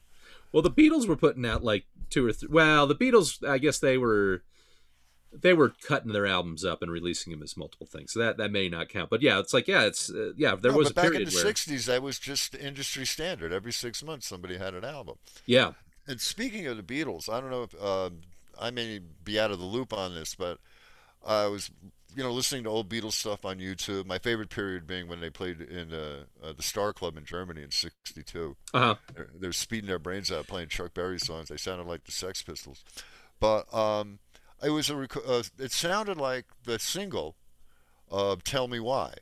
[0.53, 2.49] Well, the Beatles were putting out like two or three.
[2.51, 4.43] Well, the Beatles, I guess they were
[5.41, 8.13] they were cutting their albums up and releasing them as multiple things.
[8.13, 9.11] So that that may not count.
[9.11, 10.55] But yeah, it's like yeah, it's uh, yeah.
[10.57, 13.53] There No, was but a back in the where 60s, that was just industry standard.
[13.53, 15.17] Every six months, somebody had an album.
[15.47, 15.73] yeah,
[16.07, 18.21] And speaking of the Beatles, I don't know if um,
[18.61, 20.59] I may be out of the loop on this, but
[21.27, 21.71] I was,
[22.15, 24.07] you know, listening to old Beatles stuff on YouTube.
[24.07, 27.63] My favorite period being when they played in uh, uh, the Star Club in Germany
[27.63, 28.57] in '62.
[28.73, 31.49] uh huh, They're, they're speeding their brains out playing Chuck Berry songs.
[31.49, 32.85] They sounded like the Sex Pistols,
[33.41, 34.21] but um,
[34.67, 37.37] it was a rec- uh, it sounded like the single
[38.11, 39.15] of "Tell Me Why."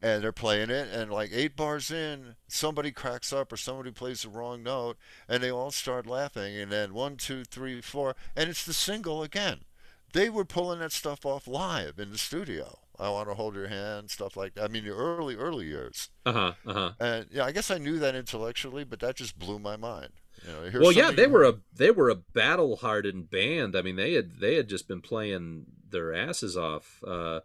[0.00, 4.22] And they're playing it, and like eight bars in, somebody cracks up or somebody plays
[4.22, 4.96] the wrong note,
[5.28, 6.56] and they all start laughing.
[6.56, 9.64] And then one, two, three, four, and it's the single again.
[10.12, 12.78] They were pulling that stuff off live in the studio.
[12.98, 14.64] I want to hold your hand, stuff like that.
[14.64, 16.10] I mean, the early, early years.
[16.24, 16.92] uh huh, uh huh.
[17.00, 20.12] And yeah, I guess I knew that intellectually, but that just blew my mind.
[20.46, 23.76] You know, Well, yeah, they were a they were a battle hardened band.
[23.76, 27.02] I mean, they had they had just been playing their asses off.
[27.06, 27.40] Uh,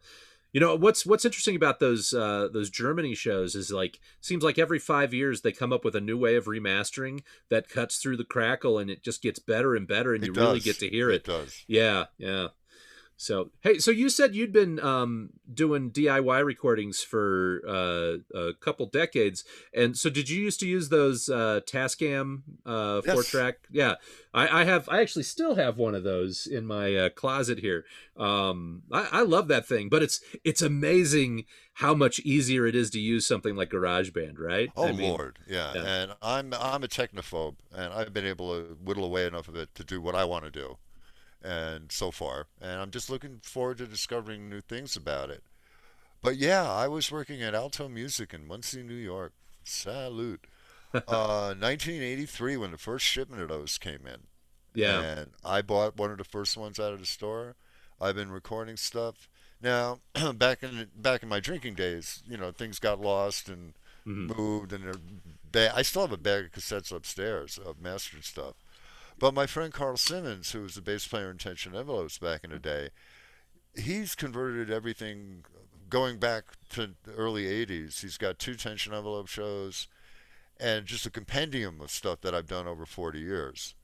[0.54, 4.60] you know what's what's interesting about those uh, those Germany shows is like seems like
[4.60, 8.18] every five years they come up with a new way of remastering that cuts through
[8.18, 10.90] the crackle and it just gets better and better and It you really get to
[10.90, 11.24] hear it.
[11.24, 11.64] does.
[11.68, 12.50] Yeah, yeah.
[13.24, 18.86] So hey, so you said you'd been um, doing DIY recordings for uh, a couple
[18.86, 23.14] decades, and so did you used to use those uh, Tascam uh, Yes.
[23.14, 23.60] four track?
[23.72, 23.96] Yeah,
[24.34, 24.90] I, I have.
[24.90, 27.86] I actually still have one of those in my uh, closet here.
[28.18, 32.90] Um, I, I love that thing, but it's it's amazing how much easier it is
[32.90, 34.70] to use something like GarageBand, right?
[34.76, 35.72] Oh I mean, Lord, yeah.
[35.74, 35.82] yeah.
[35.82, 39.74] And I'm I'm a technophobe, and I've been able to whittle away enough of it
[39.76, 40.78] to do what I want to do,
[41.44, 45.44] and so far, and I'm just looking forward to discovering new things about it.
[46.22, 49.34] But yeah, I was working at Alto Music in Monsey, New York.
[49.64, 50.46] Salute.
[50.94, 54.22] uh, 1983 when the first shipment of those came in.
[54.76, 57.56] Yeah, And I bought one of the first ones out of the store.
[58.00, 59.28] I've been recording stuff.
[59.62, 60.00] Now,
[60.36, 63.74] back in back in my drinking days, you know, things got lost and
[64.06, 64.36] Mhm.
[64.36, 68.56] moved, and ba- I still have a bag of cassettes upstairs of mastered stuff.
[69.24, 72.50] But my friend Carl Simmons, who was the bass player in Tension Envelopes back in
[72.50, 72.90] the day,
[73.74, 75.46] he's converted everything
[75.90, 78.02] going back to the early 80s.
[78.02, 79.88] He's got two Tension Envelope shows
[80.60, 83.76] and just a compendium of stuff that I've done over 40 years.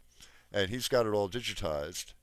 [0.52, 2.16] And he's got it all digitized.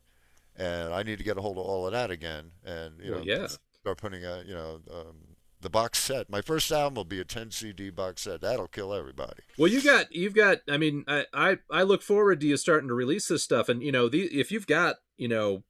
[0.55, 3.21] And I need to get a hold of all of that again and, you Well,
[3.21, 3.47] know, yeah.
[3.81, 5.36] start putting a, you know, um,
[5.67, 6.31] the box set.
[6.31, 8.41] My first album will be a 10 CD box set.
[8.41, 9.43] That'll kill everybody.
[9.59, 10.59] Well, you got you've got.
[10.71, 13.83] I mean, I I, I look forward to you starting to release this stuff, and
[13.83, 15.65] you know, the if you've got you know,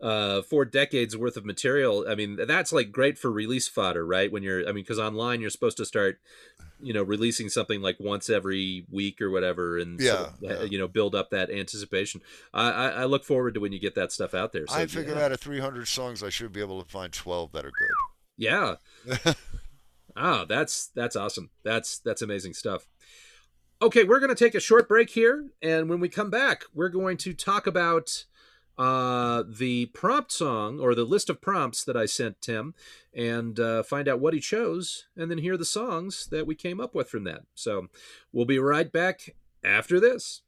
[0.00, 4.30] uh, four decades worth of material, I mean, that's like great for release fodder, right?
[4.30, 6.20] When you're, I mean, because online you're supposed to start,
[6.80, 10.62] you know, releasing something like once every week or whatever, and sort of, Yeah, yeah.
[10.62, 12.20] you know, build up that anticipation.
[12.54, 14.68] I, I I look forward to when you get that stuff out there.
[14.68, 15.24] So, I figure yeah.
[15.24, 17.88] out of 300 songs, I should be able to find 12 that are good.
[18.40, 18.76] Yeah.
[20.16, 21.50] oh, that's that's awesome.
[21.62, 22.88] That's that's amazing stuff.
[23.82, 26.88] Okay, we're going to take a short break here, and when we come back, we're
[26.88, 28.24] going to talk about
[28.78, 32.74] uh, the prompt song or the list of prompts that I sent Tim,
[33.14, 36.80] and uh, find out what he chose, and then hear the songs that we came
[36.80, 37.42] up with from that.
[37.54, 37.88] So,
[38.32, 40.40] we'll be right back after this.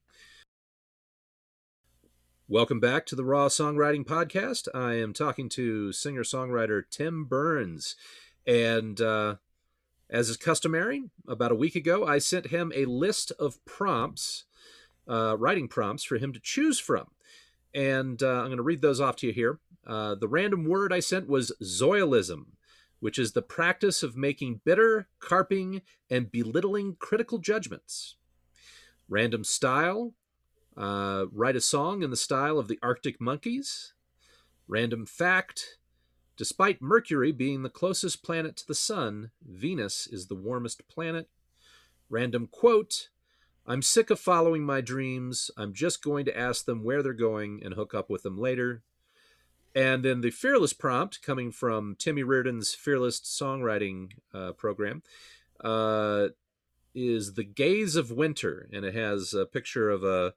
[2.53, 4.69] Welcome back to the Raw Songwriting Podcast.
[4.75, 7.97] I am talking to singer songwriter Tim Burns.
[8.47, 9.37] And uh,
[10.11, 14.45] as is customary, about a week ago, I sent him a list of prompts,
[15.09, 17.07] uh, writing prompts for him to choose from.
[17.73, 19.59] And uh, I'm going to read those off to you here.
[19.87, 22.49] Uh, the random word I sent was zoilism,
[23.01, 25.81] which is the practice of making bitter, carping,
[26.11, 28.17] and belittling critical judgments.
[29.09, 30.13] Random style,
[30.77, 33.93] uh, write a song in the style of the Arctic Monkeys.
[34.69, 35.79] Random fact
[36.37, 41.29] Despite Mercury being the closest planet to the Sun, Venus is the warmest planet.
[42.09, 43.11] Random quote
[43.65, 45.51] I'm sick of following my dreams.
[45.57, 48.83] I'm just going to ask them where they're going and hook up with them later.
[49.75, 55.03] And then the Fearless prompt coming from Timmy Reardon's Fearless Songwriting uh, program
[55.63, 56.29] uh,
[56.93, 58.69] is The Gaze of Winter.
[58.73, 60.35] And it has a picture of a,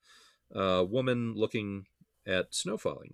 [0.54, 1.86] a woman looking
[2.26, 3.14] at snow falling.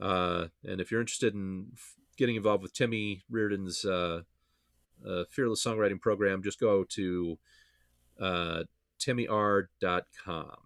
[0.00, 4.22] Uh, and if you're interested in f- getting involved with Timmy Reardon's uh,
[5.06, 7.38] uh, Fearless Songwriting program, just go to
[8.20, 8.62] uh,
[9.00, 10.56] timmyr.com.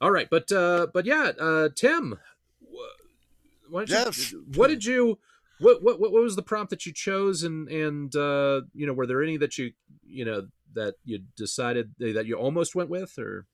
[0.00, 2.18] All right, but uh, but yeah, uh, Tim,
[2.60, 4.34] wh- why don't you, Yes.
[4.56, 5.18] what did you
[5.60, 9.06] what, what what was the prompt that you chose and and uh, you know were
[9.06, 9.72] there any that you
[10.04, 13.46] you know that you decided that you almost went with or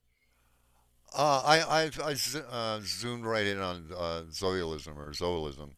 [1.15, 2.15] Uh, I I, I
[2.51, 5.71] uh, zoomed right in on uh, zoilism or zoilism,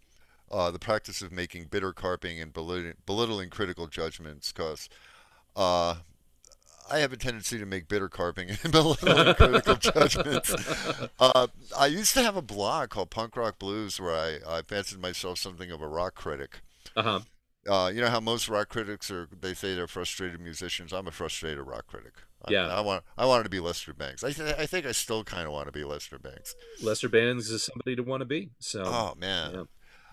[0.51, 4.51] uh, the practice of making bitter carping and belittling, belittling critical judgments.
[4.51, 4.89] Because
[5.55, 5.95] uh,
[6.91, 10.53] I have a tendency to make bitter carping and belittling critical judgments.
[11.19, 14.99] Uh, I used to have a blog called Punk Rock Blues where I, I fancied
[14.99, 16.61] myself something of a rock critic.
[16.95, 17.21] uh-huh
[17.67, 19.29] Uh, you know how most rock critics are?
[19.39, 20.91] They say they're frustrated musicians.
[20.91, 22.13] I'm a frustrated rock critic.
[22.45, 22.67] I, Yeah.
[22.67, 23.03] I want.
[23.17, 24.23] I wanted to be Lester Bangs.
[24.23, 26.55] I, th- I think I still kind of want to be Lester Bangs.
[26.81, 29.53] Lester Bangs is somebody to want to be so Oh man.
[29.53, 29.63] yeah.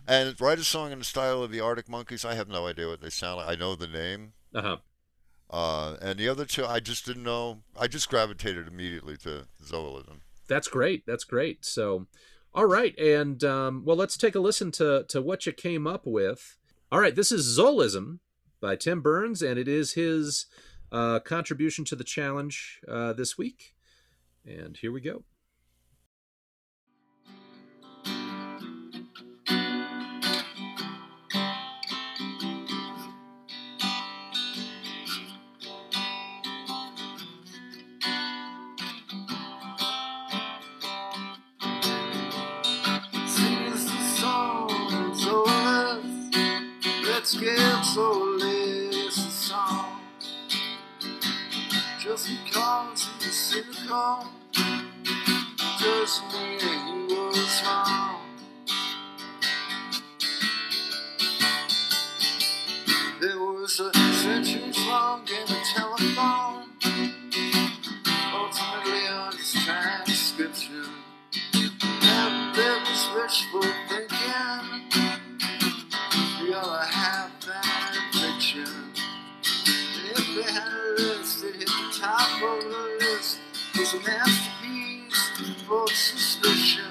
[0.07, 2.25] And write a song in the style of the Arctic Monkeys.
[2.25, 3.49] I have no idea what they sound like.
[3.49, 4.33] I know the name.
[4.55, 4.79] uh-huh
[5.51, 7.63] Uh, and the other two, I just didn't know.
[7.79, 10.21] I just gravitated immediately to Zoilism.
[10.49, 11.05] That's great.
[11.07, 11.65] That's great.
[11.65, 12.07] So,
[12.55, 16.07] all right, and um, well, let's take a listen to to what you came up
[16.07, 16.57] with.
[16.91, 18.21] All right, this is Zolism
[18.61, 20.47] by Tim Burns, and it is his
[20.91, 23.75] uh, contribution to the challenge uh, this week.
[24.47, 25.25] And here we go.
[47.29, 48.38] Let's get so
[52.19, 54.27] Just because he's cynical
[55.81, 58.21] doesn't mean he was wrong.
[63.21, 66.65] There was a centuries long game of telephone.
[68.35, 70.87] Ultimately on his transcription.
[72.03, 73.68] That there was thinking.
[83.99, 85.31] A masterpiece
[85.67, 86.85] for suspicion.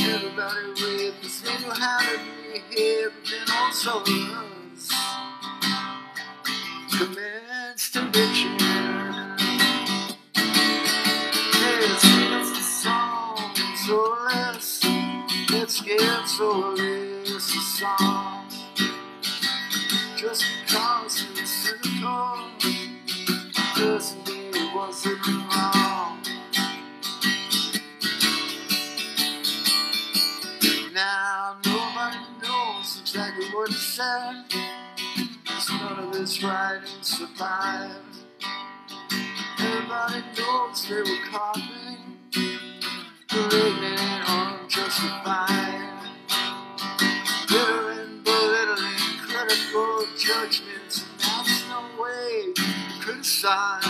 [0.00, 2.18] Everybody read this, they knew how to
[2.52, 4.49] behave, but then also was
[36.42, 38.16] none and survived.
[39.58, 42.18] Everybody knows they were copying,
[43.28, 46.08] believing and unjustified.
[47.48, 52.64] Bitter and belittling critical judgments, and that's no way to
[53.00, 53.84] criticize.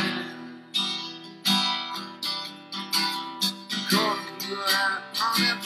[3.91, 5.60] Copyright on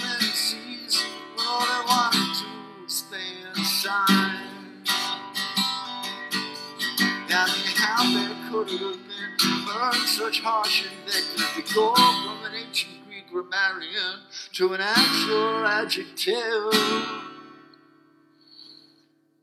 [8.63, 14.21] could have been learned such harsh invective to go from an ancient Greek grammarian
[14.53, 16.37] to an actual adjective?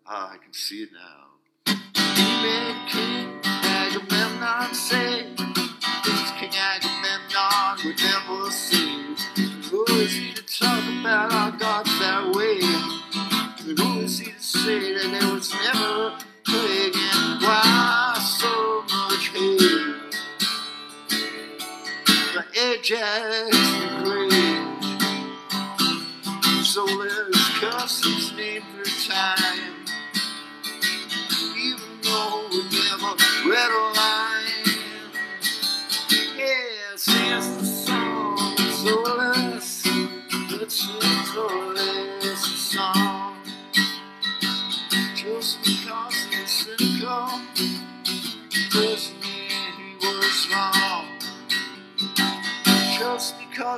[0.07, 1.74] Ah, I can see it now.
[2.05, 5.61] He King Agamemnon say
[22.42, 23.56] The Ajax
[24.04, 24.32] Great.
[26.64, 29.81] So let's cuss his name through time.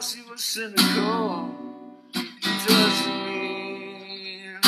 [0.04, 1.56] Just because he was cynical.
[2.68, 4.60] Doesn't mean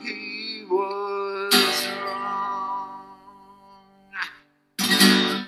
[0.00, 3.06] he was wrong.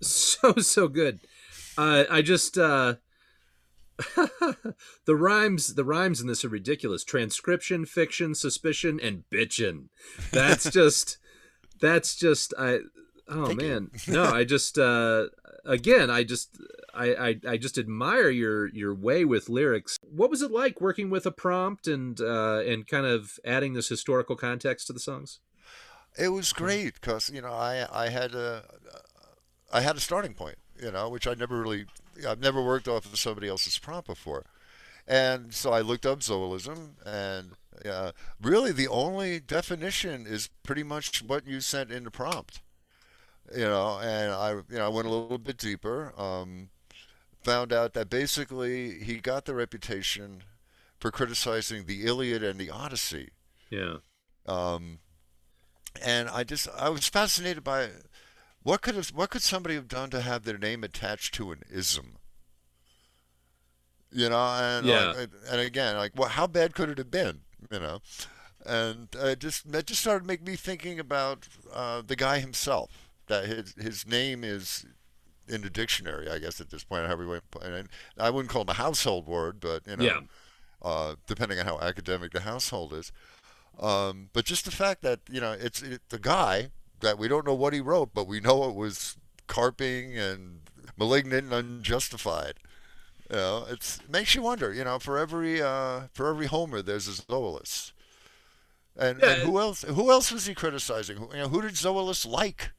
[0.00, 1.20] so so good.
[1.78, 2.94] Uh i just uh
[5.06, 7.04] the rhymes the rhymes in this are ridiculous.
[7.04, 9.90] Transcription fiction suspicion and bitchin.
[10.32, 11.18] That's just
[11.80, 12.80] that's just i
[13.28, 13.90] oh Thank man.
[14.08, 15.26] No i just uh
[15.64, 16.58] again i just
[16.94, 19.98] I, I i just admire your your way with lyrics.
[20.02, 23.88] What was it like working with a prompt and uh and kind of adding this
[23.88, 25.40] historical context to the songs?
[26.18, 28.64] It was great because you know I I had a
[29.72, 31.86] I had a starting point, you know, which I never really
[32.28, 34.44] I've never worked off of somebody else's prompt before,
[35.08, 37.52] and so I looked up Zoalism, and
[37.88, 42.60] uh, really the only definition is pretty much what you sent in the prompt,
[43.56, 46.70] you know, and I you know I went a little bit deeper, um,
[47.44, 50.44] found out that basically he got the reputation
[51.00, 53.30] for criticizing the Iliad and the Odyssey.
[53.70, 53.96] yeah
[54.46, 54.98] Um,
[56.02, 57.90] and I just I was fascinated by
[58.62, 61.62] what could have what could somebody have done to have their name attached to an
[61.70, 62.18] ism?
[64.10, 65.14] You know, and Yeah.
[65.14, 67.40] like, and again, like, well, how bad could it have been?
[67.70, 68.00] You know,
[68.66, 73.01] and uh, just that just started making me thinking about uh, the guy himself.
[73.32, 74.84] That his his name is
[75.48, 77.06] in the dictionary, I guess at this point.
[77.06, 77.74] However, you want to put it.
[77.74, 80.20] And I wouldn't call him a household word, but you know, Yeah.
[80.82, 83.10] uh, depending on how academic the household is.
[83.80, 86.70] Um, but just the fact that you know it's it, the guy
[87.00, 89.16] that we don't know what he wrote, but we know it was
[89.48, 90.60] carping and
[90.96, 92.54] malignant and unjustified.
[93.30, 94.72] You know, it's it makes you wonder.
[94.72, 97.92] You know, for every uh, for every Homer, there's a Zoilus.
[98.94, 99.82] And, Yeah, and who else?
[99.82, 101.16] Who else was he criticizing?
[101.16, 102.72] Who, you know, who did Zoilus like?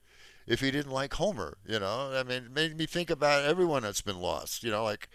[0.45, 3.83] If he didn't like Homer, you know, I mean, it made me think about everyone
[3.83, 4.63] that's been lost.
[4.63, 5.07] You know, like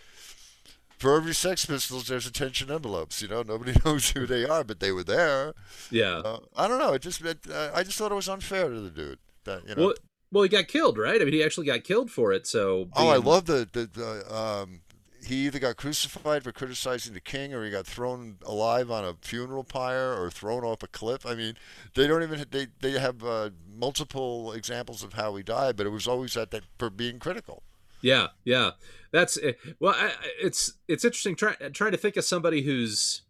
[0.98, 3.22] for every Sex Pistols, there's a Tension Envelopes.
[3.22, 5.54] You know, nobody knows who they are, but they were there.
[5.90, 6.18] Yeah.
[6.18, 6.92] Uh, I don't know.
[6.92, 9.18] It just, it, uh, I just thought it was unfair to the dude.
[9.44, 9.86] That you know.
[9.86, 9.94] Well,
[10.30, 11.20] well, he got killed, right?
[11.20, 12.46] I mean, he actually got killed for it.
[12.46, 12.88] So.
[12.94, 14.80] oh, I love the the, the um.
[15.26, 19.14] He either got crucified for criticizing the king, or he got thrown alive on a
[19.20, 21.26] funeral pyre, or thrown off a cliff.
[21.26, 21.54] I mean,
[21.94, 25.90] they don't even they they have uh, multiple examples of how he died, but it
[25.90, 27.62] was always at that for being critical.
[28.00, 28.72] Yeah, yeah.
[29.12, 29.94] That's eh, well.
[29.96, 33.22] I, it's it's interesting trying trying to think of somebody who's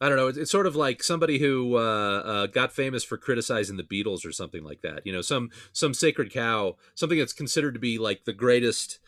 [0.00, 0.26] I don't know.
[0.26, 1.80] It's, it's sort of like somebody who uh,
[2.24, 5.06] uh, got famous for criticizing the Beatles or something like that.
[5.06, 8.98] You know, some some sacred cow, something that's considered to be like the greatest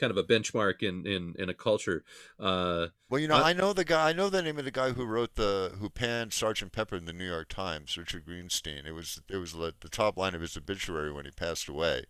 [0.00, 2.04] kind of a benchmark in in in a culture.
[2.38, 4.10] Uh, Well, you know, Uh, I know the guy.
[4.10, 7.04] I know the name of the guy who wrote the who panned Sergeant Pepper in
[7.06, 8.86] the New York Times, Richard Greenstein.
[8.86, 12.04] It was it was the, top line of his obituary when he passed away.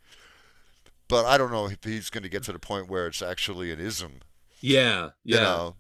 [1.08, 3.72] But I don't know if he's going to get to the point where it's actually
[3.72, 4.20] an ism.
[4.60, 5.40] yeah, You yeah.
[5.40, 5.76] know,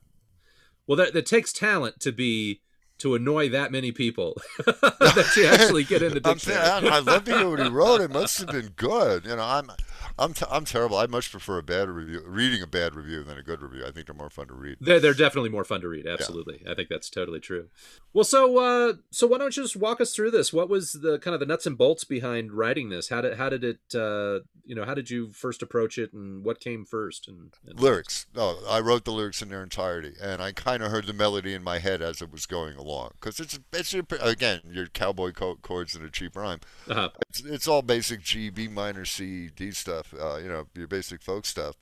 [0.86, 2.60] Well, that that takes talent to be
[3.00, 6.60] to annoy that many people that you actually get in the I'm dictionary.
[6.60, 8.00] I, I love to hear what he wrote.
[8.00, 9.24] It must have been good.
[9.24, 9.70] You know, I'm
[10.18, 10.98] I'm t- I'm terrible.
[10.98, 13.86] I much prefer a bad review, reading a bad review than a good review.
[13.86, 14.76] I think they're more fun to read.
[14.78, 16.06] They're, they're definitely more fun to read.
[16.06, 17.68] Absolutely, I think that's totally true.
[18.12, 20.52] Well, so uh, so why don't you just walk us through this?
[20.52, 23.08] What was the kind of the nuts and bolts behind writing this?
[23.08, 26.44] How did how did it uh, you know how did you first approach it, and
[26.44, 27.26] what came first?
[27.26, 28.26] And, and lyrics.
[28.34, 31.54] No, I wrote the lyrics in their entirety, and I kind of heard the melody
[31.54, 32.89] in my head as it was going along.
[33.14, 36.60] Because it's it's your, again your cowboy co- chords in a cheap rhyme.
[36.88, 40.14] uh It's it's all basic G, B minor, C, D stuff.
[40.18, 41.76] Uh, you know, your basic folk stuff.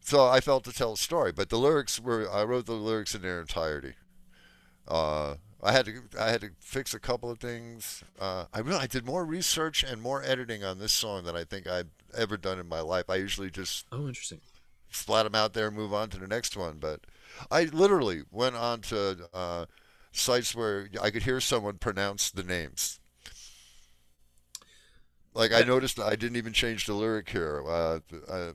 [0.00, 3.14] So I felt to tell a story, but the lyrics were I wrote the lyrics
[3.14, 3.94] in their entirety.
[4.88, 8.02] Uh, I had to I had to fix a couple of things.
[8.18, 11.44] Uh, I really I did more research and more editing on this song than I
[11.44, 13.04] think I've ever done in my life.
[13.08, 14.40] I usually just oh, interesting.
[14.90, 16.78] splat them out there and move on to the next one.
[16.78, 17.00] But
[17.50, 19.66] I literally went on to uh,
[20.12, 23.00] sites where I could hear someone pronounce the names.
[25.34, 27.62] Like I noticed I didn't even change the lyric here.
[27.66, 28.52] Uh, uh,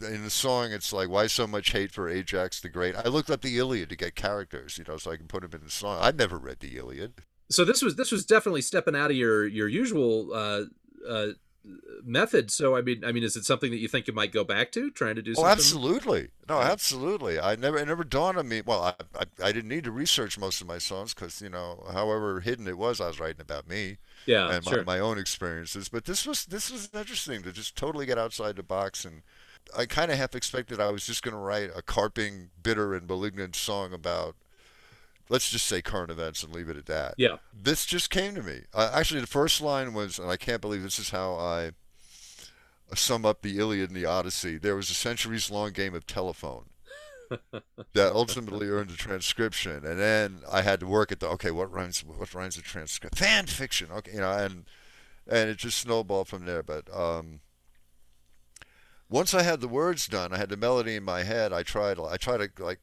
[0.00, 3.30] in the song, it's like, "Why so much hate for Ajax the Great?" I looked
[3.30, 5.70] up the Iliad to get characters, you know, so I can put them in the
[5.70, 5.98] song.
[6.00, 7.22] I'd never read the Iliad.
[7.50, 10.64] So this was this was definitely stepping out of your your usual uh,
[11.08, 11.28] uh,
[12.02, 12.50] method.
[12.50, 14.72] So I mean, I mean, is it something that you think you might go back
[14.72, 15.32] to, trying to do?
[15.32, 15.50] Oh, something?
[15.50, 16.28] absolutely.
[16.48, 17.38] No, absolutely.
[17.38, 18.60] I never, it never dawned on me.
[18.60, 21.84] Well, I, I, I didn't need to research most of my songs because, you know,
[21.92, 25.88] however hidden it was, I was writing about me Yeah, and my, my own experiences.
[25.88, 29.04] But this was, this was interesting to just totally get outside the box.
[29.04, 29.22] And
[29.76, 33.06] I kind of half expected I was just going to write a carping, bitter, and
[33.06, 34.34] malignant song about,
[35.30, 37.14] let's just say current events and leave it at that.
[37.16, 37.36] yeah.
[37.54, 38.62] This just came to me.
[38.74, 41.70] Uh, actually, the first line was, and I can't believe this is how I
[42.94, 44.58] sum up the Iliad and the Odyssey.
[44.58, 46.64] There was a centuries-long game of telephone
[47.30, 51.72] that ultimately earned a transcription, and then I had to work at the okay, what
[51.72, 53.16] rhymes what rhymes with transcript?
[53.16, 54.64] Fan fiction, okay, you know, and
[55.28, 56.64] and it just snowballed from there.
[56.64, 57.38] But um,
[59.08, 61.52] once I had the words done, I had the melody in my head.
[61.52, 62.80] I tried I tried to like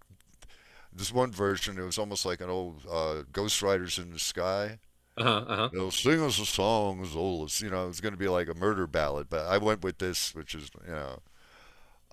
[0.93, 1.77] this one version.
[1.77, 4.79] It was almost like an old uh, Ghost Riders in the Sky.
[5.17, 5.45] Uh huh.
[5.47, 5.69] Uh huh.
[5.73, 7.61] You know, sing us a song, Zolas.
[7.61, 9.97] You know, it was going to be like a murder ballad, but I went with
[9.97, 11.21] this, which is, you know,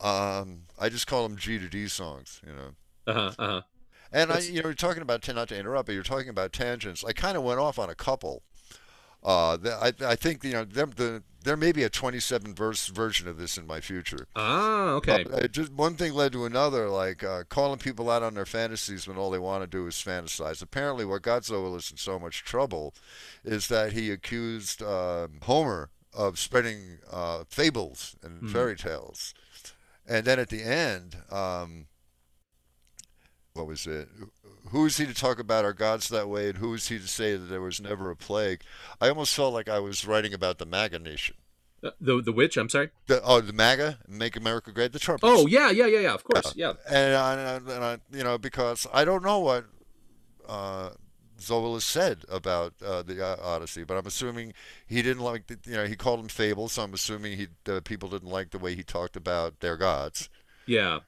[0.02, 2.74] um, I just call them G to D songs, you know.
[3.06, 3.32] Uh huh.
[3.38, 3.60] Uh huh.
[4.12, 7.04] And I, you know, you're talking about not to interrupt, but you're talking about tangents.
[7.04, 8.42] I kind of went off on a couple.
[9.24, 12.86] Uh, the, I, I think you know, them, the there may be a 27 verse
[12.88, 14.26] version of this in my future.
[14.34, 15.26] Ah, okay.
[15.30, 19.06] Uh, just one thing led to another, like uh, calling people out on their fantasies
[19.06, 20.62] when all they want to do is fantasize.
[20.62, 22.94] Apparently, what got Zoilus in so much trouble
[23.44, 28.48] is that he accused um Homer of spreading uh, fables and Hmm.
[28.48, 29.34] fairy tales,
[30.06, 31.86] and then at the end, um,
[33.54, 34.08] what was it?
[34.70, 37.08] Who is he to talk about our gods that way, and who is he to
[37.08, 38.62] say that there was never a plague?
[39.00, 41.36] I almost felt like I was writing about the MAGA nation.
[41.82, 42.56] Uh, the the witch.
[42.56, 42.90] I'm sorry.
[43.06, 45.20] The, oh, the MAGA, Make America Great, the Trumpers.
[45.22, 46.14] Oh yeah, yeah, yeah, yeah.
[46.14, 46.54] Of course.
[46.56, 46.72] Yeah.
[46.88, 49.66] and I, and I, and I, you know, because I don't know what
[50.48, 50.90] uh,
[51.38, 54.54] Zoilus said about uh, the uh, Odyssey, but I'm assuming
[54.86, 56.72] he didn't like, the, you know, he called them fables.
[56.72, 60.30] So I'm assuming he the people didn't like the way he talked about their gods.
[60.66, 61.00] Yeah.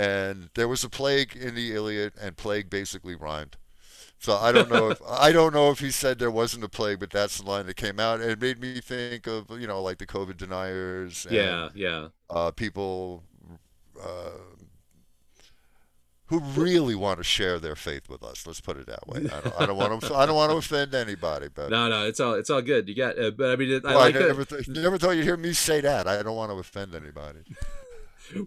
[0.00, 3.56] And there was a plague in the Iliad, and plague basically rhymed.
[4.18, 7.00] So I don't know if I don't know if he said there wasn't a plague,
[7.00, 8.20] but that's the line that came out.
[8.20, 11.26] And it made me think of you know like the COVID deniers.
[11.26, 12.08] And, Yeah, yeah.
[12.28, 13.24] Uh, people
[14.02, 14.30] uh,
[16.26, 18.46] who really want to share their faith with us.
[18.46, 19.20] Let's put it that way.
[19.32, 20.14] I don't, I don't want to.
[20.14, 21.70] I don't want to offend anybody, but.
[21.76, 22.88] No, no, it's all it's all good.
[22.88, 24.26] You got, uh, but I mean, it, I Well, I like that.
[24.28, 26.06] never, th- never thought you'd hear me say that.
[26.06, 27.40] I don't want to offend anybody.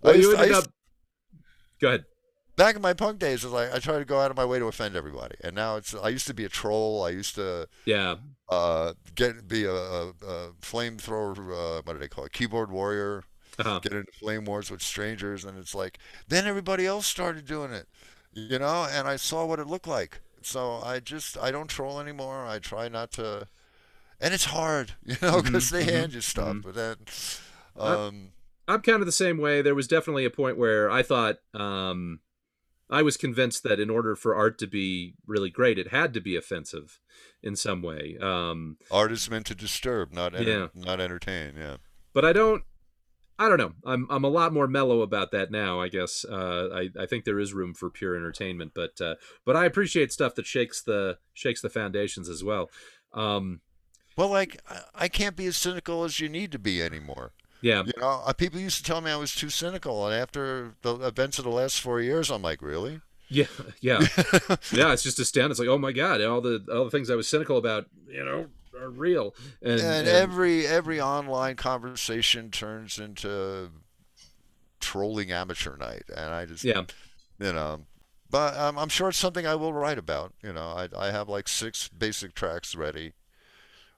[0.02, 0.74] Well, I you used- I used- up.
[1.84, 2.06] Go ahead.
[2.56, 4.46] back in my punk days, it was like I tried to go out of my
[4.46, 5.94] way to offend everybody, and now it's.
[5.94, 7.04] I used to be a troll.
[7.04, 8.16] I used to Yeah,
[8.50, 11.38] uh, get be a, a, a flamethrower.
[11.38, 12.32] Uh, what do they call it?
[12.34, 13.24] Keyboard warrior.
[13.60, 13.80] uh-huh.
[13.80, 17.88] Get into flame wars with strangers, and it's like then everybody else started doing it,
[18.34, 18.88] you know.
[18.90, 22.46] And I saw what it looked like, so I just I don't troll anymore.
[22.46, 23.48] I try not to,
[24.20, 26.96] and it's hard, you know, because they hand you stuff, but then.
[27.78, 28.33] Um,
[28.68, 29.62] I'm kind of the same way.
[29.62, 32.20] There was definitely a point where I thought um,
[32.90, 36.22] I was convinced that in order for art to be really great, it had to
[36.22, 37.00] be offensive
[37.42, 38.18] in some way.
[38.22, 40.68] Um, art is meant to disturb, not enter- Yeah.
[40.74, 41.56] not entertain.
[41.58, 41.78] Yeah.
[42.14, 42.64] but I don't.
[43.40, 43.74] I don't know.
[43.84, 45.82] I'm I'm a lot more mellow about that now.
[45.82, 49.56] I guess uh, I I think there is room for pure entertainment, but uh, but
[49.56, 52.70] I appreciate stuff that shakes the shakes the foundations as well.
[53.12, 53.62] Um,
[54.16, 57.34] Well, like I- I can't be as cynical as you need to be anymore.
[57.64, 60.76] Yeah, You know, uh, people used to tell me I was too cynical, and after
[60.84, 63.02] the events of the last four years, I'm like, really?
[63.30, 63.46] yeah,
[63.82, 64.00] yeah,
[64.72, 64.94] yeah.
[64.94, 65.52] It's just astounding.
[65.52, 68.24] It's like, oh my god, all the all the things I was cynical about, you
[68.24, 68.48] know,
[68.80, 69.34] are real.
[69.62, 73.72] And, And and- every every online conversation turns into
[74.80, 76.84] trolling amateur night, and I just yeah,
[77.40, 77.82] you know.
[78.30, 80.34] But um, I'm sure it's something I will write about.
[80.44, 83.14] You know, I I have like six basic tracks ready.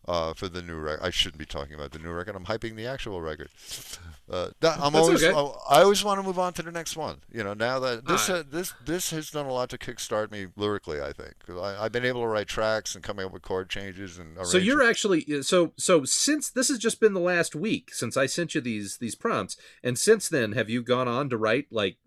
[0.07, 2.35] Uh, for the new record, I shouldn't be talking about the new record.
[2.35, 3.49] I'm hyping the actual record.
[4.27, 5.37] Uh, that, I'm That's always, okay.
[5.69, 7.17] I, I always want to move on to the next one.
[7.31, 10.47] You know, now that this uh, this this has done a lot to kickstart me
[10.55, 10.99] lyrically.
[10.99, 14.17] I think I, I've been able to write tracks and coming up with chord changes
[14.17, 14.35] and.
[14.47, 18.25] So you're actually so so since this has just been the last week since I
[18.25, 21.97] sent you these these prompts, and since then have you gone on to write like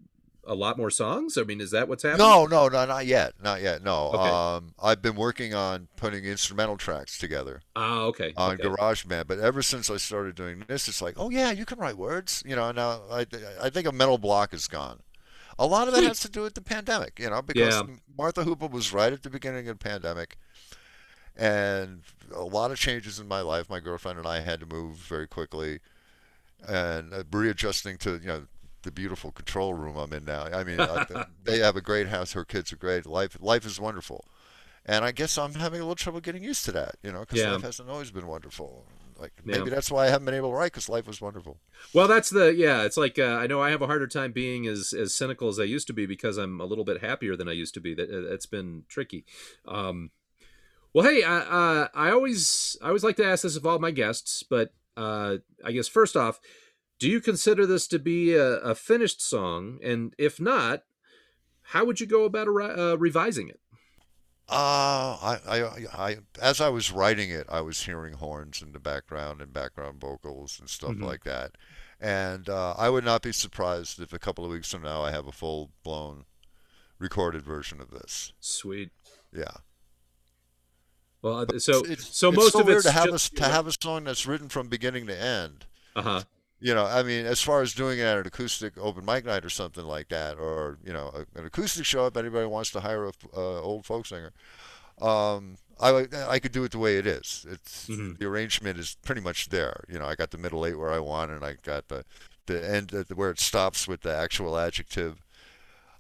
[0.49, 1.37] a lot more songs?
[1.37, 2.27] I mean, is that what's happening?
[2.27, 3.83] No, no, no, not yet, not yet.
[3.85, 4.29] No, Okay.
[4.29, 8.33] um, I've been working on putting instrumental tracks together Ah, okay.
[8.37, 8.65] on okay.
[8.65, 11.97] GarageBand, but ever since I started doing this, it's like, oh yeah, you can write
[11.99, 12.43] words.
[12.47, 13.27] You know, now I
[13.63, 15.01] I think a mental block is gone.
[15.61, 17.83] A lot of that has to do with the pandemic, you know, because Yeah.
[18.17, 20.39] Mott the Hoople was right at the beginning of the pandemic,
[21.37, 22.03] and
[22.35, 23.69] a lot of changes in my life.
[23.69, 25.81] My girlfriend and I had to move very quickly,
[26.67, 28.47] and uh, readjusting to you know
[28.83, 30.45] the beautiful control room I'm in now.
[30.45, 31.07] I mean, I,
[31.45, 32.33] they have a great house.
[32.33, 33.07] Her kids are great.
[33.07, 34.25] Life life is wonderful,
[34.87, 36.97] and I guess I'm having a little trouble getting used to that.
[37.03, 37.53] You know, because Yeah.
[37.53, 38.85] life hasn't always been wonderful.
[39.19, 39.59] Like Yeah.
[39.59, 41.59] maybe that's why I haven't been able to write because life was wonderful.
[41.93, 42.85] Well, that's the yeah.
[42.85, 45.59] It's like uh, I know I have a harder time being as as cynical as
[45.59, 47.95] I used to be because I'm a little bit happier than I used to be.
[47.95, 49.25] That uh, it's been tricky.
[49.67, 50.11] Um,
[50.95, 53.91] well, hey, I, uh, I always I always like to ask this of all my
[53.91, 56.41] guests, but uh, I guess first off,
[56.99, 59.79] do you consider this to be a, a finished song?
[59.83, 60.83] And if not,
[61.63, 63.61] how would you go about a, uh, revising it?
[64.51, 65.61] Uh, I, I,
[65.93, 70.01] I, as I was writing it, I was hearing horns in the background and background
[70.01, 71.03] vocals and stuff Mhm.
[71.03, 71.53] like that.
[72.01, 75.11] And uh, I would not be surprised if a couple of weeks from now I
[75.11, 76.25] have a full blown
[76.99, 78.33] recorded version of this.
[78.41, 78.91] Sweet.
[79.33, 79.59] Yeah.
[81.21, 83.37] Well, uh, so it's, so it's most so of weird it's to have just, a,
[83.37, 85.67] to have a song that's written from beginning to end.
[85.97, 86.23] uh huh.
[86.61, 89.45] You know, I mean, as far as doing it at an acoustic open mic night
[89.45, 92.81] or something like that, or you know, a, an acoustic show if anybody wants to
[92.81, 94.33] hire a uh, old folk singer,
[95.01, 97.47] um, I I could do it the way it is.
[97.49, 98.19] It's Mhm.
[98.19, 99.85] the arrangement is pretty much there.
[99.89, 102.05] You know, I got the middle eight where I want, and I got the
[102.47, 105.23] the end the, where it stops with the actual adjective.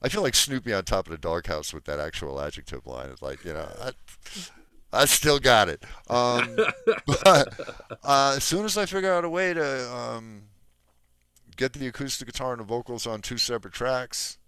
[0.02, 3.10] I feel like Snoopy on top of the doghouse with that actual adjective line.
[3.10, 3.92] It's like you know, I,
[4.92, 5.84] I still got it.
[6.08, 6.56] Um,
[7.06, 7.60] but
[8.02, 10.44] uh, as soon as I figure out a way to um,
[11.56, 14.38] get the acoustic guitar and the vocals on two separate tracks,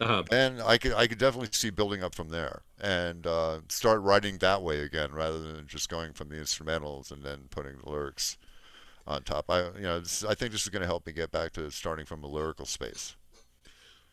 [0.00, 0.24] Uh-huh.
[0.30, 4.38] and I could I could definitely see building up from there and uh, start writing
[4.38, 8.36] that way again rather than just going from the instrumentals and then putting the lyrics
[9.06, 9.48] on top.
[9.50, 11.70] I you know this, I think this is going to help me get back to
[11.70, 13.16] starting from a lyrical space.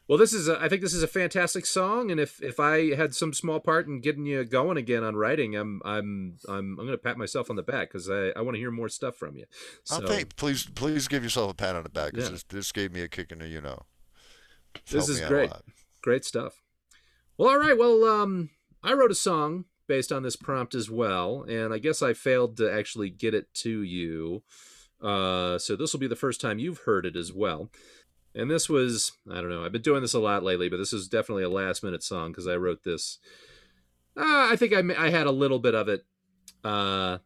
[0.08, 2.93] Well, this is a, I think this is a fantastic song, and if if I
[2.93, 6.86] had some small part in getting you going again on writing, I'm I'm I'm I'm
[6.86, 9.38] gonna pat myself on the back because I, I want to hear more stuff from
[9.38, 9.45] you.
[9.86, 12.30] So I'll think, please please give yourself a pat on the back Yeah.
[12.30, 13.84] this, this gave me a kick in the you know.
[14.76, 15.51] It's This is me out a great.
[16.01, 16.62] great stuff.
[17.38, 17.78] Well, all right.
[17.78, 18.49] Well, um,
[18.84, 22.58] I wrote a song based on this prompt as well, and I guess I failed
[22.58, 24.43] to actually get it to you.
[25.01, 27.70] Uh, so this will be the first time you've heard it as well.
[28.36, 30.93] And this was, I don't know, I've been doing this a lot lately, but this
[30.93, 33.19] is definitely a last minute song because I wrote this
[34.17, 36.05] Uh, I think I, I had a little bit of it
[36.63, 37.19] uh,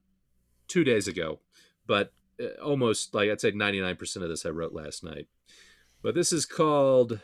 [0.67, 1.39] two days ago,
[1.85, 5.27] but uh, almost like I'd say 99% of this I wrote last night.
[6.01, 7.19] But this is called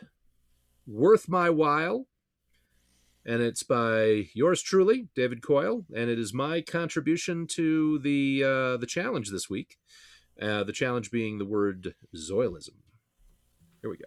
[0.86, 2.06] Worth My While,
[3.24, 8.76] and it's by yours truly, David Coyle, and it is my contribution to the uh,
[8.78, 9.78] the challenge this week.
[10.40, 12.83] Uh, the challenge being the word Zoilism.
[13.84, 14.04] Here we go.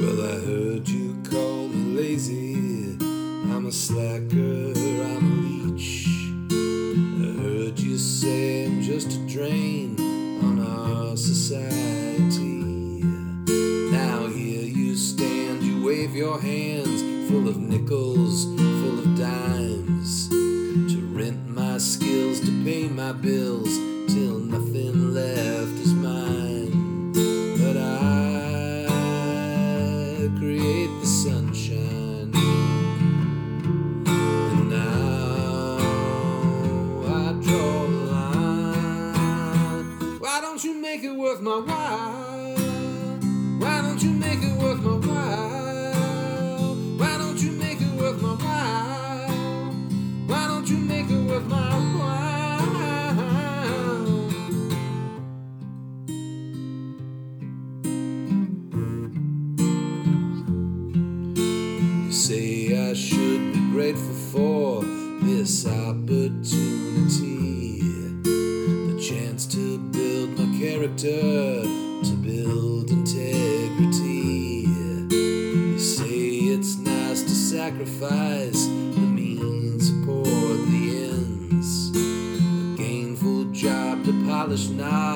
[0.00, 2.96] Well, I heard you call me lazy.
[3.00, 6.06] I'm a slacker, I'm a leech.
[6.46, 9.98] I heard you say I'm just a drain
[10.44, 11.85] on our society.
[16.26, 20.28] Your hands full of nickels, full of dimes.
[20.28, 23.68] To rent my skills, to pay my bills,
[24.08, 27.12] till nothing left is mine.
[27.60, 28.86] But I
[30.40, 32.32] create the sunshine.
[34.08, 35.78] And now
[37.20, 39.86] I draw the line.
[40.18, 42.56] Why don't you make it worth my while?
[43.60, 44.95] Why don't you make it worth my
[65.56, 67.80] this opportunity.
[68.22, 74.66] The chance to build my character, to build integrity.
[75.10, 81.90] You say it's nice to sacrifice the means, support the ends.
[81.96, 85.15] A gainful job to polish knobs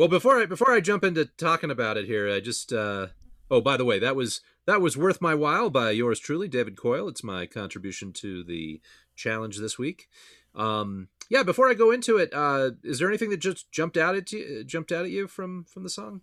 [0.00, 3.08] Well, before I before I jump into talking about it here, I just uh,
[3.50, 6.74] oh by the way that was that was worth my while by yours truly, David
[6.74, 7.06] Coyle.
[7.06, 8.80] It's my contribution to the
[9.14, 10.08] challenge this week.
[10.54, 11.42] Um, yeah.
[11.42, 14.64] Before I go into it, uh, is there anything that just jumped out at you
[14.64, 16.22] jumped out at you from from the song?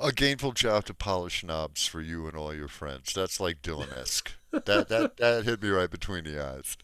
[0.00, 3.14] A gainful job to polish knobs for you and all your friends.
[3.14, 4.32] That's like Dylan-esque.
[4.50, 6.76] that that that hit me right between the eyes.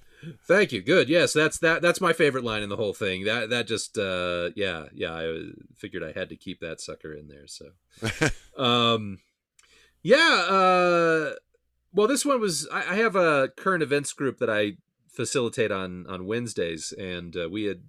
[0.47, 0.83] Thank you.
[0.83, 1.09] Good.
[1.09, 1.83] Yes, that's that.
[1.83, 3.25] That's my favorite line in the whole thing.
[3.25, 5.13] That that just uh, yeah yeah.
[5.13, 7.47] I figured I had to keep that sucker in there.
[7.47, 7.71] So
[8.63, 9.19] um,
[10.03, 10.47] yeah.
[10.49, 11.35] Uh,
[11.93, 12.69] well, this one was.
[12.73, 14.73] I, I have a current events group that I
[15.09, 17.83] facilitate on on Wednesdays, and uh, we had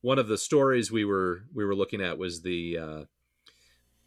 [0.00, 2.78] one of the stories we were we were looking at was the.
[2.78, 3.04] Uh,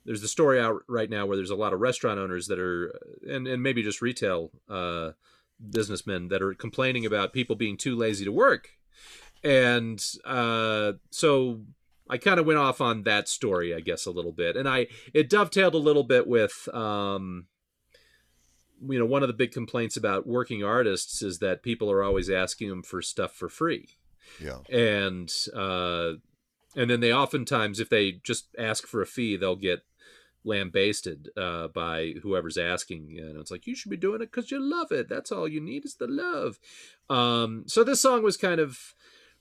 [0.05, 2.97] there's the story out right now where there's a lot of restaurant owners that are
[3.29, 5.11] and, and maybe just retail uh,
[5.69, 8.69] businessmen that are complaining about people being too lazy to work.
[9.43, 11.61] And uh, so
[12.09, 14.55] i kind of went off on that story i guess a little bit.
[14.55, 17.47] And i it dovetailed a little bit with um,
[18.81, 22.29] you know one of the big complaints about working artists is that people are always
[22.29, 23.89] asking them for stuff for free.
[24.41, 24.59] Yeah.
[24.69, 26.13] and uh,
[26.75, 29.83] and then they oftentimes, if they just ask for a fee, they'll get
[30.43, 33.09] lambasted uh, by whoever's asking.
[33.09, 35.09] You know, it's like you should be doing it because you love it.
[35.09, 36.59] That's all you need is the love.
[37.09, 38.95] Um, so this song was kind of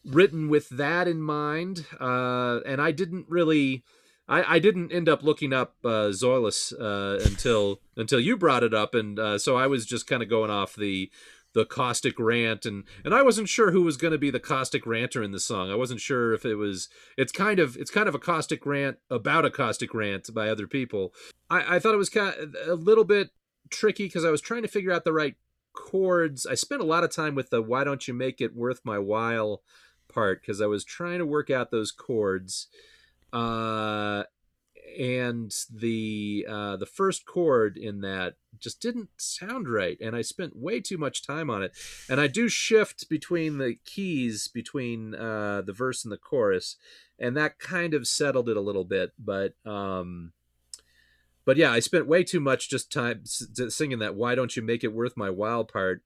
[0.05, 3.85] written with that in mind, uh, and I didn't really.
[4.29, 8.75] I, I didn't end up looking up uh, Zoilus uh, until until you brought it
[8.75, 11.11] up, and uh, so I was just kind of going off the
[11.57, 14.85] the caustic rant and and I wasn't sure who was going to be the caustic
[14.85, 15.71] ranter in the song.
[15.71, 18.99] I wasn't sure if it was it's kind of it's kind of a caustic rant
[19.11, 21.15] about a caustic rant by other people.
[21.49, 23.31] I, I thought it was kind of a little bit
[23.71, 25.37] tricky because I was trying to figure out the right
[25.73, 26.45] chords.
[26.45, 28.99] I spent a lot of time with the why don't you make it worth my
[28.99, 29.63] while
[30.13, 32.67] part because I was trying to work out those chords.
[33.33, 34.25] Uh
[34.99, 40.57] and the uh, the first chord in that just didn't sound right, and I spent
[40.57, 41.73] way too much time on it.
[42.09, 46.77] And I do shift between the keys between uh, the verse and the chorus,
[47.19, 49.13] and that kind of settled it a little bit.
[49.19, 50.33] But um,
[51.45, 54.17] but yeah, I spent way too much just time singing that.
[54.17, 56.03] Why don't you make it worth my while part?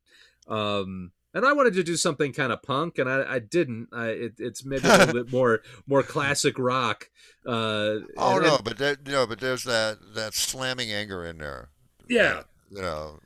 [0.47, 3.89] Um, and I wanted to do something kind of punk, and I, I didn't.
[3.93, 7.11] I, it, it's maybe a little bit more more classic rock.
[7.47, 11.69] Uh, oh and, no, but there, know, but there's that that slamming anger in there.
[12.09, 13.21] Yeah, that, you know.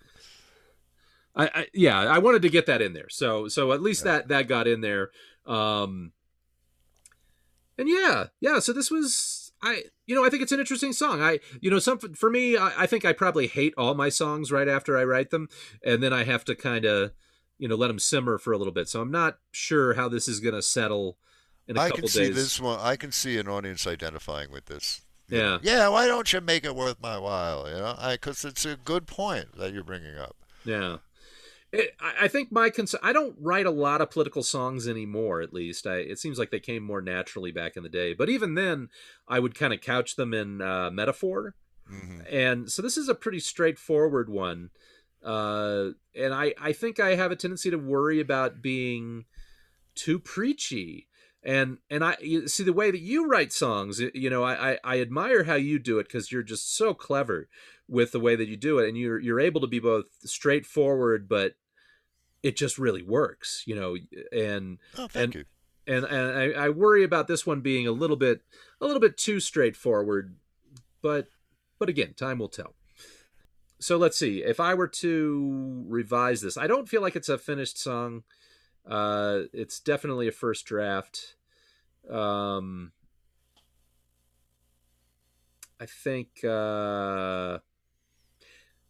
[1.37, 3.09] I, I, yeah, I wanted to get that in there.
[3.09, 4.13] So so at least yeah.
[4.13, 5.11] that that got in there.
[5.47, 6.13] Um,
[7.79, 8.61] and yeah, yeah.
[8.61, 11.23] So this was I you know I think it's an interesting song.
[11.23, 14.53] I you know some for me I, I think I probably hate all my songs
[14.53, 15.49] right after I write them,
[15.85, 17.13] and then I have to kind of
[17.65, 18.91] you know let them simmer for a little bit.
[18.91, 21.17] So I'm not sure how this is going to settle
[21.67, 22.35] in a I couple can see days.
[22.35, 22.79] this one.
[22.79, 25.01] I can see an audience identifying with this.
[25.31, 25.61] Yeah.
[25.63, 25.89] Yeah.
[25.89, 27.67] Why don't you make it worth my while?
[27.67, 30.37] You know, because it's a good point that you're bringing up.
[30.67, 30.99] Yeah.
[31.73, 33.01] It, I I think my concern.
[33.03, 35.41] I don't write a lot of political songs anymore.
[35.41, 38.13] At least, I, it seems like they came more naturally back in the day.
[38.13, 38.91] But even then,
[39.27, 41.55] I would kind of couch them in uh, metaphor.
[41.89, 44.69] hmm And so this is a pretty straightforward one.
[45.25, 49.25] Uh, and I, I think I have a tendency to worry about being
[49.95, 51.09] too preachy.
[51.43, 54.79] And and I you see the way that you write songs, you know, I I,
[54.85, 57.49] I admire how you do it because you're just so clever
[57.87, 61.29] with the way that you do it, and you're you're able to be both straightforward,
[61.29, 61.55] but
[62.43, 63.97] it just really works, you know.
[64.33, 65.45] And Oh, And- you.
[65.87, 68.41] and and I, I worry about this one being a little bit
[68.81, 70.37] a little bit too straightforward,
[71.03, 71.29] but
[71.79, 72.75] but again, time will tell.
[73.79, 74.43] So let's see.
[74.43, 78.23] If I were to revise this, I don't feel like it's a finished song.
[78.89, 81.37] Uh, it's definitely a first draft.
[82.11, 82.93] Um,
[85.81, 87.59] I think uh,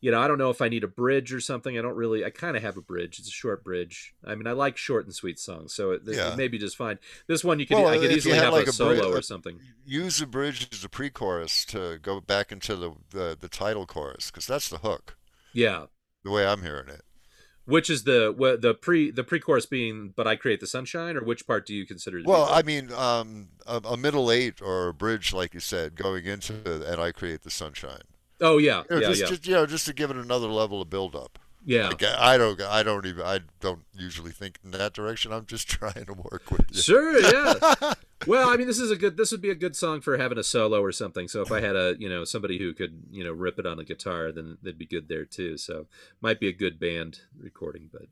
[0.04, 1.78] you know I don't know if I need a bridge or something.
[1.78, 2.26] I don't really.
[2.26, 3.18] I kind of have a bridge.
[3.18, 4.14] It's a short bridge.
[4.22, 6.98] I mean, I like short and sweet songs, so it, it may be just fine.
[7.26, 9.22] This one you could Well, I could easily have like a a solo a- or
[9.22, 9.58] something.
[9.86, 14.30] Use the bridge as a pre-chorus to go back into the the, the title chorus
[14.30, 15.16] because that's the hook.
[15.54, 15.86] Yeah.
[16.22, 17.00] The way I'm hearing it.
[17.64, 21.46] Which is the the pre the pre-chorus being but I create the sunshine or which
[21.46, 25.32] part do you consider Well, I mean, um, a, a middle eight or a bridge,
[25.32, 28.02] like you said, going into and I create the sunshine.
[28.40, 28.82] Oh yeah.
[28.90, 29.26] You know, yeah, just, yeah.
[29.28, 31.38] just you know, just to give it another level of build up.
[31.64, 31.88] yeah.
[31.88, 35.32] Like, I don't, I don't even, I don't usually think in that direction.
[35.32, 36.82] I'm just trying to work with you.
[36.82, 37.94] Sure, yeah.
[38.26, 39.16] well, I mean, this is a good.
[39.16, 41.28] This would be a good song for having a solo or something.
[41.28, 43.78] So if I had a, you know, somebody who could, you know, rip it on
[43.78, 45.56] a guitar, then they'd be good there too.
[45.56, 45.86] So
[46.20, 48.06] might be a good band recording, but,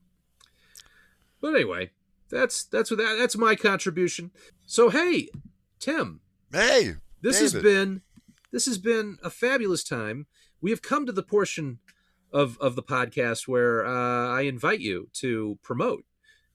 [1.41, 1.91] but anyway,
[2.31, 4.31] that's that's what that, that's my contribution.
[4.67, 5.29] So hey,
[5.79, 6.21] Tim,
[6.53, 8.03] Hey, this has been
[8.53, 10.27] this has been a fabulous time.
[10.61, 11.81] We have come to the portion
[12.33, 16.05] of of the podcast where uh, I invite you to promote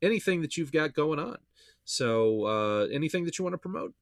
[0.02, 1.38] anything that you've got going on.
[1.84, 3.94] So uh, anything that you want to promote?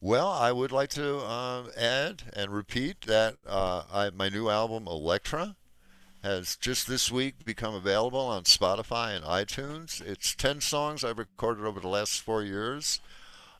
[0.00, 4.86] Well, I would like to um, add and repeat that uh, I, my new album,
[4.86, 5.56] Electra,
[6.22, 10.02] has just this week become available on Spotify and iTunes.
[10.02, 13.00] It's 10 songs I've recorded over the last four years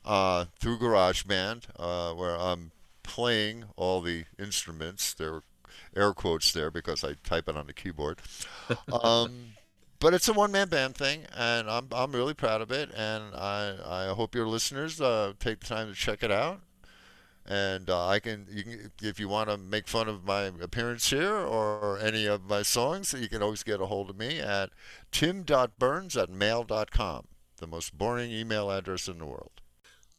[0.05, 2.71] uh, through GarageBand, uh, where I'm
[3.07, 5.13] playing all the instruments.
[5.13, 5.43] There are
[5.95, 8.19] air quotes there because I type it on the keyboard.
[8.91, 9.53] Um,
[9.99, 12.91] but it's a one-man band thing, and I'm I'm really proud of it.
[12.95, 16.61] And I I hope your listeners uh, take the time to check it out.
[17.45, 21.09] And uh, I can you can if you want to make fun of my appearance
[21.09, 24.69] here or any of my songs, you can always get a hold of me at
[25.11, 27.27] tim.burns at mail.com,
[27.57, 29.61] the most boring email address in the world.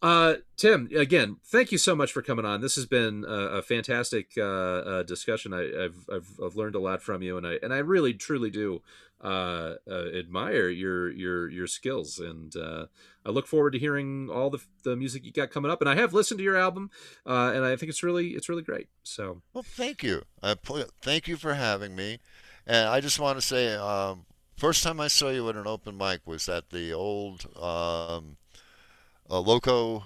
[0.01, 2.61] Uh, Tim, again, thank you so much for coming on.
[2.61, 5.53] This has been a, a fantastic uh, uh, discussion.
[5.53, 8.51] I, have I've I've learned a lot from you, and I and I really truly
[8.51, 8.83] do
[9.23, 12.87] uh, uh, admire your your your skills, and uh,
[13.27, 15.81] I look forward to hearing all the the music you got coming up.
[15.81, 16.91] And I have listened to your album,
[17.27, 18.89] uh, and I think it's really it's really great.
[19.03, 20.23] So, Well, thank you.
[20.43, 20.55] I
[21.03, 22.19] thank you for having me.
[22.69, 24.27] And I just want to say, um,
[24.57, 28.37] first time I saw you at an open mic was at the old um,
[29.31, 30.05] uh, Loco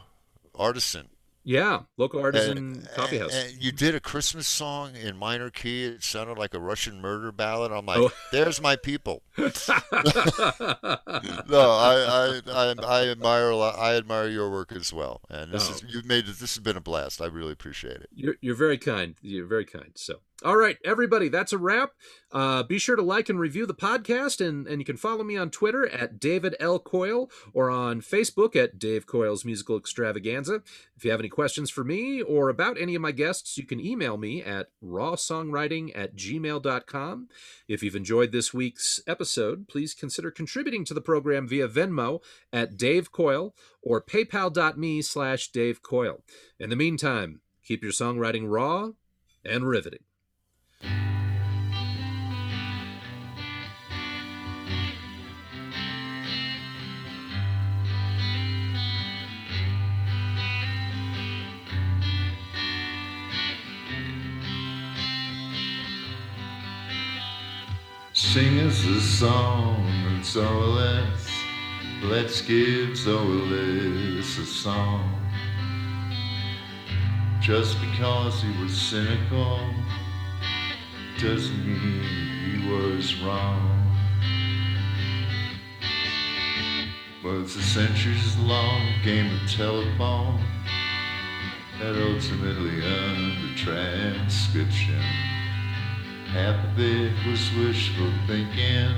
[0.54, 1.08] Artisan.
[1.44, 3.34] yeah, local artisan And- coffee house.
[3.34, 5.84] and you did a Christmas song in minor key.
[5.84, 7.72] It sounded like a Russian murder ballad.
[7.72, 8.12] I'm like, Oh.
[8.32, 9.22] there's my people.
[11.48, 13.78] No, I, I, I, I admire a lot.
[13.78, 15.20] I admire your work as well.
[15.28, 15.74] And this Oh.
[15.74, 16.26] is you've made.
[16.26, 17.20] This has been a blast.
[17.20, 18.08] I really appreciate it.
[18.14, 19.16] You're, you're very kind.
[19.20, 19.92] You're very kind.
[19.96, 21.90] So, all right, everybody, that's a wrap.
[22.32, 25.36] Uh, be sure to like and review the podcast, and, and you can follow me
[25.36, 26.78] on Twitter at David L.
[26.78, 30.62] Coyle or on Facebook at Dave Coyle's Musical Extravaganza.
[30.96, 33.80] If you have any questions for me or about any of my guests, you can
[33.80, 37.28] email me at rawsongwriting at gmail.com.
[37.68, 42.20] If you've enjoyed this week's episode, please consider contributing to the program via Venmo
[42.52, 46.22] at Dave Coyle or paypal.me slash Dave Coyle.
[46.58, 48.90] In the meantime, keep your songwriting raw
[49.44, 50.04] and riveting.
[68.32, 71.28] Sing us a song and Zoilus.
[72.02, 75.04] Let's let's give Zoilus a song.
[77.42, 79.60] Just because he was cynical
[81.20, 82.02] doesn't mean
[82.46, 83.86] he was wrong.
[87.22, 90.42] Was a centuries long game of telephone
[91.80, 95.31] that ultimately under transcription.
[96.32, 98.96] Half of it was wishful thinking,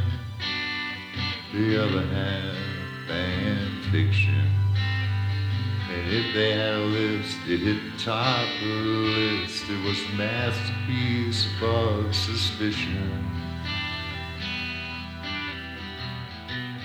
[1.52, 4.46] the other half fan fiction.
[5.90, 9.64] And if they had a list, it hit the top of the list.
[9.68, 13.28] It was a masterpiece above suspicion.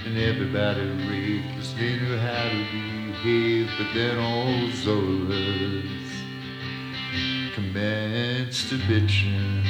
[0.07, 6.23] And everybody 'cause they knew how to behave, but then old Zoilus
[7.53, 9.67] commenced to bitching.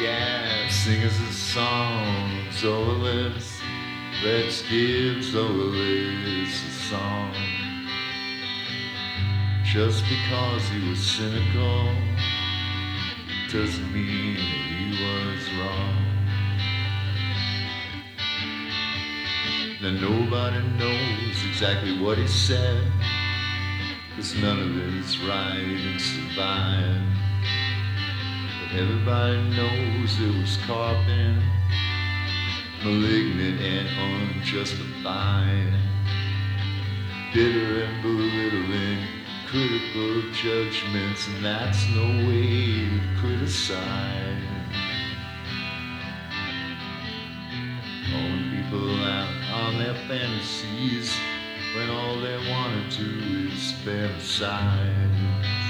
[0.00, 3.60] Yeah, sing us a song, Zoilus.
[4.24, 7.34] Let's give Zoilus a song.
[9.64, 11.94] Just because he was cynical
[13.50, 16.12] doesn't mean he was wrong.
[19.82, 22.82] Now nobody knows exactly what he said,
[24.16, 27.31] cause none of his writings survived.
[28.74, 31.42] Everybody knows it was carping,
[32.82, 33.86] malignant and
[34.40, 35.74] unjustified.
[37.34, 39.06] Bitter and belittling,
[39.46, 44.42] critical judgments, and that's no way to criticize.
[48.10, 51.14] Calling people out on their fantasies
[51.76, 55.61] when all they want to do is fantasize.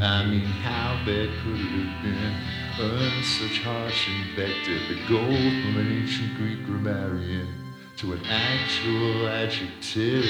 [0.00, 2.34] I mean, how bad could it have been?
[2.80, 7.48] Earn such harsh invective that go from an ancient Greek grammarian
[7.96, 10.24] to an actual adjective.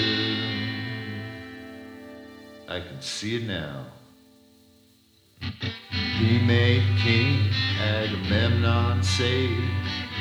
[2.66, 3.84] I can see it now.
[6.18, 9.48] He made King Agamemnon say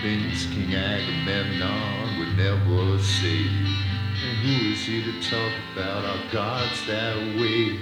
[0.01, 3.47] things King Agamemnon would never say.
[3.47, 7.79] And who is he to talk about our gods that way?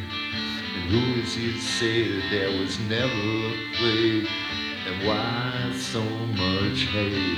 [0.76, 4.28] And say that there was never a plague?
[4.88, 7.38] And why so much hate?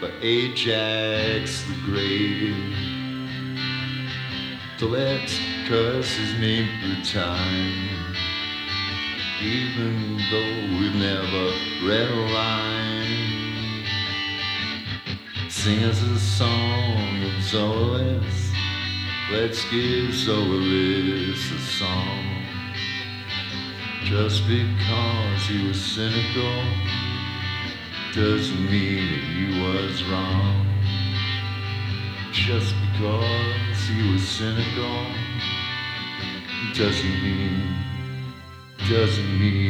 [0.00, 2.94] But Ajax the Great
[4.84, 7.88] so let's curse his name through time.
[9.40, 11.52] Even though we've never
[11.86, 13.86] read a line.
[15.48, 18.43] Sing us a song of Zoilus.
[19.32, 22.44] Let's give Zoilus a song.
[24.04, 26.62] Just because he was cynical
[28.12, 30.66] doesn't mean that he was wrong.
[32.32, 35.06] Just because he was cynical
[36.74, 37.74] doesn't mean,
[38.90, 39.64] doesn't mean